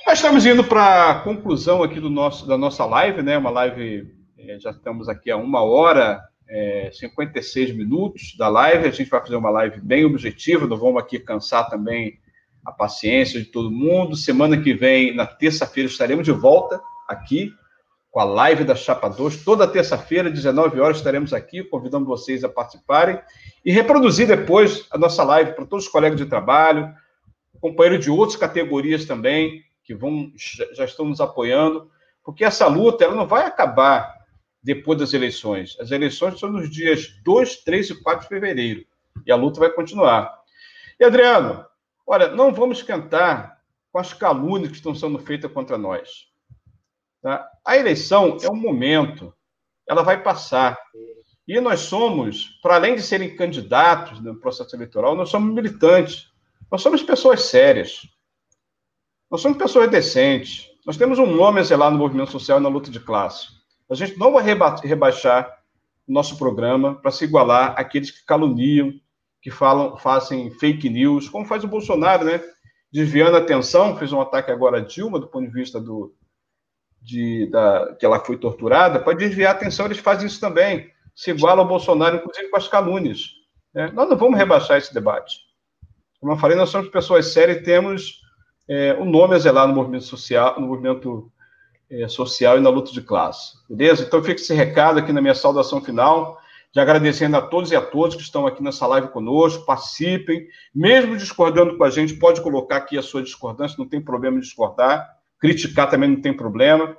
[0.05, 3.37] Nós estamos indo para a conclusão aqui do nosso, da nossa live, né?
[3.37, 8.87] Uma live, é, já estamos aqui a uma hora, é, 56 minutos da live.
[8.87, 12.19] A gente vai fazer uma live bem objetiva, não vamos aqui cansar também
[12.65, 14.15] a paciência de todo mundo.
[14.15, 17.51] Semana que vem, na terça-feira, estaremos de volta aqui
[18.11, 19.43] com a live da Chapa 2.
[19.43, 23.19] Toda terça-feira, 19 horas, estaremos aqui, convidando vocês a participarem
[23.63, 26.93] e reproduzir depois a nossa live para todos os colegas de trabalho,
[27.61, 30.31] companheiros de outras categorias também, que vão
[30.73, 31.89] já estão nos apoiando,
[32.23, 34.13] porque essa luta ela não vai acabar
[34.61, 35.77] depois das eleições.
[35.79, 38.85] As eleições são nos dias 2, 3 e 4 de fevereiro,
[39.25, 40.39] e a luta vai continuar.
[40.99, 41.65] E, Adriano,
[42.09, 46.27] olha, não vamos esquentar com as calúnias que estão sendo feitas contra nós.
[47.21, 47.47] Tá?
[47.63, 49.31] A eleição é um momento,
[49.87, 50.75] ela vai passar.
[51.47, 56.31] E nós somos, para além de serem candidatos no processo eleitoral, nós somos militantes.
[56.71, 58.01] Nós somos pessoas sérias.
[59.29, 60.67] Nós somos pessoas decentes.
[60.85, 63.47] Nós temos um nome a zelar no movimento social e na luta de classe.
[63.89, 65.59] A gente não vai reba rebaixar
[66.07, 68.93] o nosso programa para se igualar àqueles que caluniam,
[69.41, 72.41] que falam, fazem fake news, como faz o Bolsonaro, né?
[72.91, 76.13] Desviando a atenção, fez um ataque agora a Dilma, do ponto de vista do,
[77.01, 80.89] de, da, que ela foi torturada, para desviar a atenção, eles fazem isso também.
[81.15, 83.31] Se iguala ao Bolsonaro, inclusive com as calúnias.
[83.73, 83.91] Né?
[83.93, 85.39] Nós não vamos rebaixar esse debate.
[86.19, 88.21] Como eu falei, nós somos pessoas sérias e temos
[88.67, 91.31] é, um nome a zelar no movimento social, no movimento
[91.89, 93.53] é, social e na luta de classe.
[93.69, 94.03] Beleza?
[94.03, 96.39] Então fica esse recado aqui na minha saudação final,
[96.71, 101.17] de agradecendo a todos e a todos que estão aqui nessa live conosco, participem, mesmo
[101.17, 105.07] discordando com a gente, pode colocar aqui a sua discordância, não tem problema discordar,
[105.39, 106.95] criticar também não tem problema.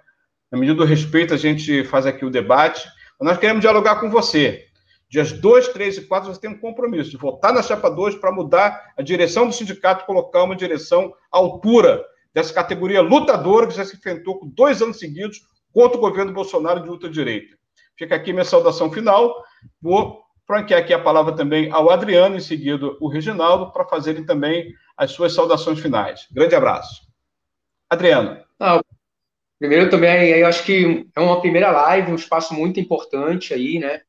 [0.50, 2.88] Na medida do respeito, a gente faz aqui o debate.
[3.20, 4.66] Nós queremos dialogar com você.
[5.08, 8.32] Dias 2, 3 e 4, você tem um compromisso de votar na chapa 2 para
[8.32, 13.84] mudar a direção do sindicato, colocar uma direção à altura dessa categoria lutadora que já
[13.84, 15.40] se enfrentou com dois anos seguidos
[15.72, 17.59] contra o governo Bolsonaro de ultra-direita.
[18.00, 19.44] Fica aqui minha saudação final.
[19.78, 24.72] Vou franquear aqui a palavra também ao Adriano, em seguida o Reginaldo, para fazerem também
[24.96, 26.26] as suas saudações finais.
[26.32, 27.02] Grande abraço.
[27.90, 28.42] Adriano.
[28.58, 28.80] Ah,
[29.58, 34.00] primeiro também, eu acho que é uma primeira live, um espaço muito importante aí, né?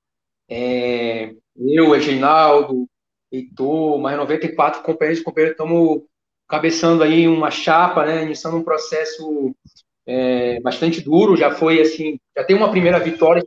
[0.50, 2.88] É, eu, Reginaldo,
[3.30, 6.04] Heitor, mais 94 companheiros e companheiros estamos
[6.48, 8.24] cabeçando aí uma chapa, né?
[8.24, 9.54] Iniciando um processo
[10.08, 13.44] é, bastante duro, já foi assim, já tem uma primeira vitória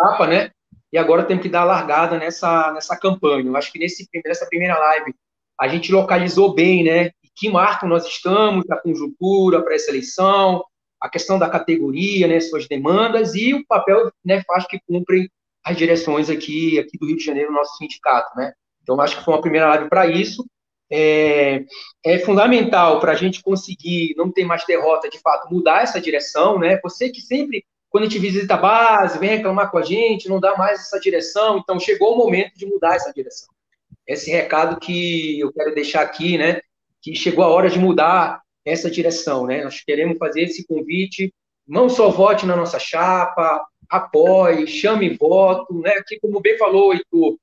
[0.00, 0.50] chapa, né?
[0.92, 3.46] E agora temos que dar a largada nessa, nessa campanha.
[3.46, 5.14] Eu acho que nesse, nessa primeira live
[5.60, 7.10] a gente localizou bem, né?
[7.38, 10.64] que marco nós estamos, a conjuntura para essa eleição,
[11.00, 15.30] a questão da categoria, né, suas demandas e o papel né, faz que cumprem
[15.64, 18.52] as direções aqui, aqui do Rio de Janeiro, nosso sindicato, né?
[18.82, 20.44] Então, acho que foi uma primeira live para isso.
[20.90, 21.64] É,
[22.04, 26.58] é fundamental para a gente conseguir não ter mais derrota, de fato, mudar essa direção,
[26.58, 26.80] né?
[26.82, 30.40] Você que sempre, quando a gente visita a base, vem reclamar com a gente, não
[30.40, 33.48] dá mais essa direção, então chegou o momento de mudar essa direção.
[34.06, 36.60] Esse recado que eu quero deixar aqui, né?
[37.00, 39.64] que chegou a hora de mudar essa direção, né?
[39.64, 41.32] Nós queremos fazer esse convite,
[41.66, 45.92] não só vote na nossa chapa, apoie, chame voto, né?
[45.92, 47.38] Aqui, como bem falou, Heitor,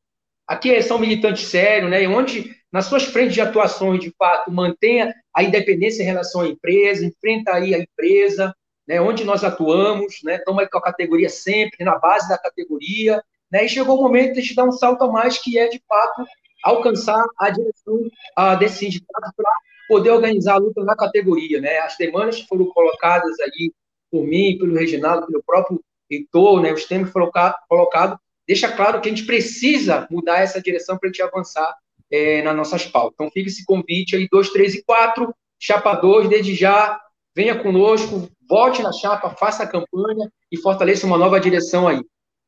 [0.47, 2.07] aqui são militantes sérios, né?
[2.07, 7.05] Onde, nas suas frentes de atuações, de fato, mantenha a independência em relação à empresa,
[7.05, 8.53] enfrenta aí a empresa,
[8.87, 9.01] né?
[9.01, 10.35] Onde nós atuamos, né?
[10.35, 13.65] Estamos com a categoria sempre, na base da categoria, né?
[13.65, 15.81] E chegou o momento de a gente dar um salto a mais, que é, de
[15.87, 16.25] fato,
[16.65, 19.51] alcançar a direção uh, desse sindicato para
[19.87, 21.61] poder organizar a luta na categoria.
[21.61, 21.77] Né?
[21.77, 23.71] As demandas que foram colocadas aí
[24.11, 25.79] por mim, pelo Reginaldo, pelo próprio
[26.09, 26.73] Heitor, né?
[26.73, 27.31] os temas foram
[27.69, 28.17] colocados,
[28.47, 31.75] deixa claro que a gente precisa mudar essa direção para a gente avançar
[32.11, 33.13] é, nas nossas pautas.
[33.13, 36.99] Então, fica esse convite aí, 2, 3 e 4, chapa 2, desde já,
[37.35, 42.01] venha conosco, vote na chapa, faça a campanha e fortaleça uma nova direção aí.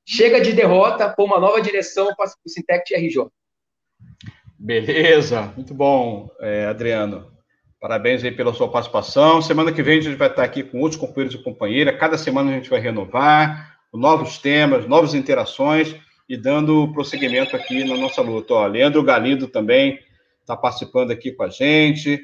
[0.06, 3.28] Chega de derrota, por uma nova direção para o Sintec RJ.
[4.58, 7.32] Beleza, muito bom, é, Adriano.
[7.80, 9.42] Parabéns aí pela sua participação.
[9.42, 12.00] Semana que vem a gente vai estar aqui com outros companheiros e companheiras.
[12.00, 15.96] Cada semana a gente vai renovar, novos temas, novas interações
[16.28, 18.54] e dando prosseguimento aqui na nossa luta.
[18.54, 20.00] Ó, Leandro Galindo também
[20.42, 22.20] está participando aqui com a gente.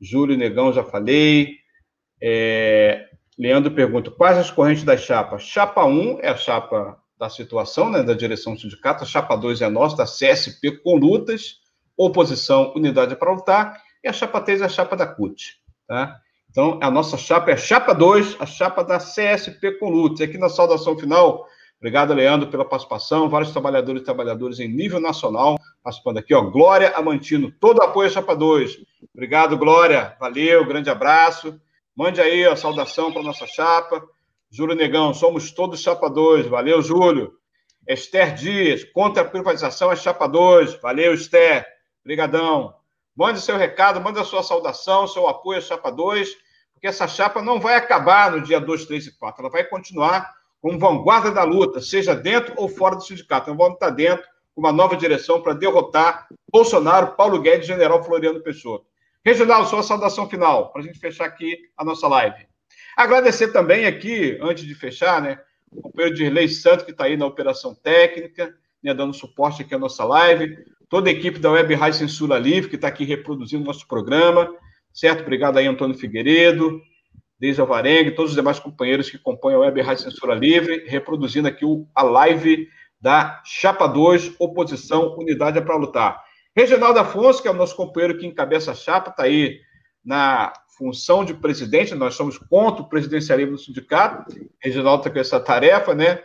[0.00, 1.58] Júlio Negão, já falei.
[2.20, 3.07] É,
[3.38, 5.42] Leandro pergunta: quais as correntes das chapas?
[5.42, 9.60] Chapa 1 é a chapa da situação, né, da direção do sindicato, a chapa 2
[9.60, 11.56] é a nossa, da CSP com lutas,
[11.96, 15.56] oposição, unidade para lutar, e a chapa 3 é a chapa da CUT.
[15.86, 16.16] Tá?
[16.48, 20.20] Então, a nossa chapa é a chapa 2, a chapa da CSP com lutas.
[20.20, 21.44] Aqui na saudação final,
[21.78, 25.58] obrigado, Leandro, pela participação, vários trabalhadores e trabalhadoras em nível nacional
[25.88, 28.78] participando aqui, ó, Glória Amantino, todo apoio à chapa 2.
[29.14, 31.58] Obrigado, Glória, valeu, grande abraço.
[31.98, 34.08] Mande aí a saudação para nossa chapa.
[34.48, 36.46] Júlio Negão, somos todos chapa 2.
[36.46, 37.32] Valeu, Júlio.
[37.88, 40.74] Esther Dias, contra a privatização é chapa 2.
[40.80, 41.66] Valeu, Esther.
[42.04, 42.72] Obrigadão.
[43.16, 46.36] Mande seu recado, mande a sua saudação, seu apoio à chapa 2,
[46.72, 49.42] porque essa chapa não vai acabar no dia 2, 3 e 4.
[49.42, 53.50] Ela vai continuar como vanguarda da luta, seja dentro ou fora do sindicato.
[53.50, 54.24] Então vamos estar dentro
[54.54, 58.86] com uma nova direção para derrotar Bolsonaro, Paulo Guedes e General Floriano Peixoto.
[59.24, 62.46] Reginaldo, sua saudação final, para a gente fechar aqui a nossa live.
[62.96, 65.38] Agradecer também aqui, antes de fechar, né,
[65.70, 69.78] o companheiro Dirley Santos, que está aí na operação técnica, né, dando suporte aqui à
[69.78, 70.56] nossa live,
[70.88, 74.50] toda a equipe da Web Rádio Censura Livre, que está aqui reproduzindo nosso programa,
[74.92, 75.20] certo?
[75.20, 76.80] Obrigado aí, Antônio Figueiredo,
[77.38, 81.64] Deise Alvarengue, todos os demais companheiros que compõem a Web Rádio Censura Livre, reproduzindo aqui
[81.64, 82.68] o, a live
[83.00, 86.27] da Chapa 2, Oposição, Unidade é para Lutar.
[86.58, 89.60] Reginaldo Afonso, que é o nosso companheiro que encabeça a chapa, está aí
[90.04, 94.24] na função de presidente, nós somos contra o presidencialismo do sindicato.
[94.60, 96.20] Reginaldo está com essa tarefa, né?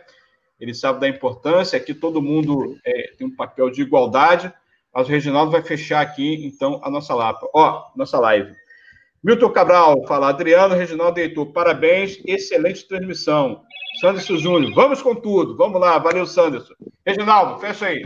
[0.58, 4.52] Ele sabe da importância, aqui todo mundo é, tem um papel de igualdade,
[4.92, 7.48] mas o Reginaldo vai fechar aqui, então, a nossa lapa.
[7.54, 8.52] Ó, nossa live.
[9.22, 13.62] Milton Cabral fala, Adriano, Reginaldo Heitor, parabéns, excelente transmissão.
[14.00, 16.74] Sanderson Júnior, vamos com tudo, vamos lá, valeu, Sanderson.
[17.06, 18.04] Reginaldo, fecha aí.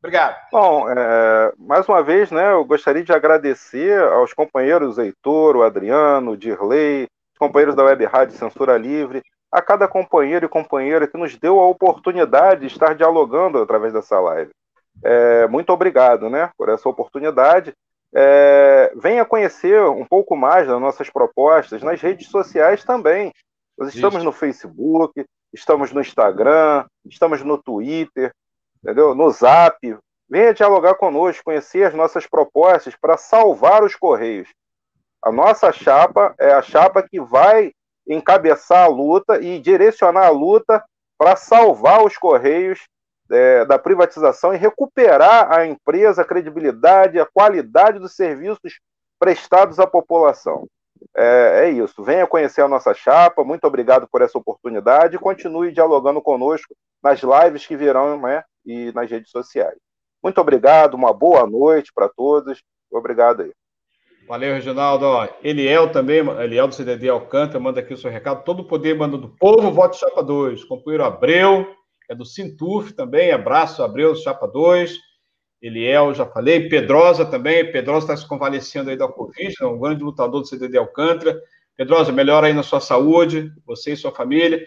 [0.00, 0.36] Obrigado.
[0.50, 6.32] Bom, é, mais uma vez, né, eu gostaria de agradecer aos companheiros Heitor, o Adriano,
[6.32, 9.22] o Dirley, os companheiros da Web Rádio Censura Livre,
[9.52, 14.18] a cada companheiro e companheira que nos deu a oportunidade de estar dialogando através dessa
[14.18, 14.50] live.
[15.04, 17.74] É, muito obrigado né, por essa oportunidade.
[18.14, 23.32] É, venha conhecer um pouco mais das nossas propostas nas redes sociais também.
[23.76, 24.24] Nós estamos Isso.
[24.24, 28.32] no Facebook, estamos no Instagram, estamos no Twitter,
[28.82, 29.14] entendeu?
[29.14, 29.76] No Zap.
[30.28, 34.48] Venha dialogar conosco, conhecer as nossas propostas para salvar os Correios.
[35.22, 37.72] A nossa chapa é a chapa que vai
[38.06, 40.84] encabeçar a luta e direcionar a luta
[41.18, 42.80] para salvar os Correios
[43.30, 48.80] é, da privatização e recuperar a empresa, a credibilidade, a qualidade dos serviços
[49.18, 50.66] prestados à população.
[51.16, 52.02] É, é, isso.
[52.02, 53.44] Venha conhecer a nossa chapa.
[53.44, 59.10] Muito obrigado por essa oportunidade continue dialogando conosco nas lives que virão né, e nas
[59.10, 59.76] redes sociais.
[60.22, 62.62] Muito obrigado, uma boa noite para todos.
[62.90, 63.52] Obrigado aí.
[64.28, 65.06] Valeu, Reginaldo.
[65.42, 68.44] Eliel também, Eliel do CDD Alcântara, manda aqui o seu recado.
[68.44, 70.64] Todo o poder manda do povo, vote Chapa 2.
[70.64, 71.66] Companheiro Abreu,
[72.08, 74.96] é do Sintuf também, abraço, Abreu, Chapa 2.
[75.60, 76.68] Eliel, já falei.
[76.68, 80.78] Pedrosa também, Pedrosa está se convalescendo aí da Covid, é um grande lutador do CDD
[80.78, 81.40] Alcântara.
[81.76, 84.64] Pedrosa, melhora aí na sua saúde, você e sua família.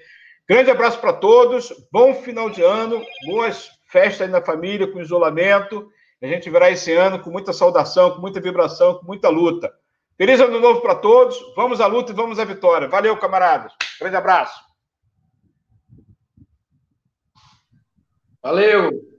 [0.47, 5.87] Grande abraço para todos, bom final de ano, boas festa aí na família, com isolamento.
[6.19, 9.71] A gente verá esse ano com muita saudação, com muita vibração, com muita luta.
[10.17, 11.37] Feliz ano novo para todos.
[11.55, 12.87] Vamos à luta e vamos à vitória.
[12.87, 13.71] Valeu, camaradas.
[13.99, 14.59] Grande abraço.
[18.41, 19.12] Valeu.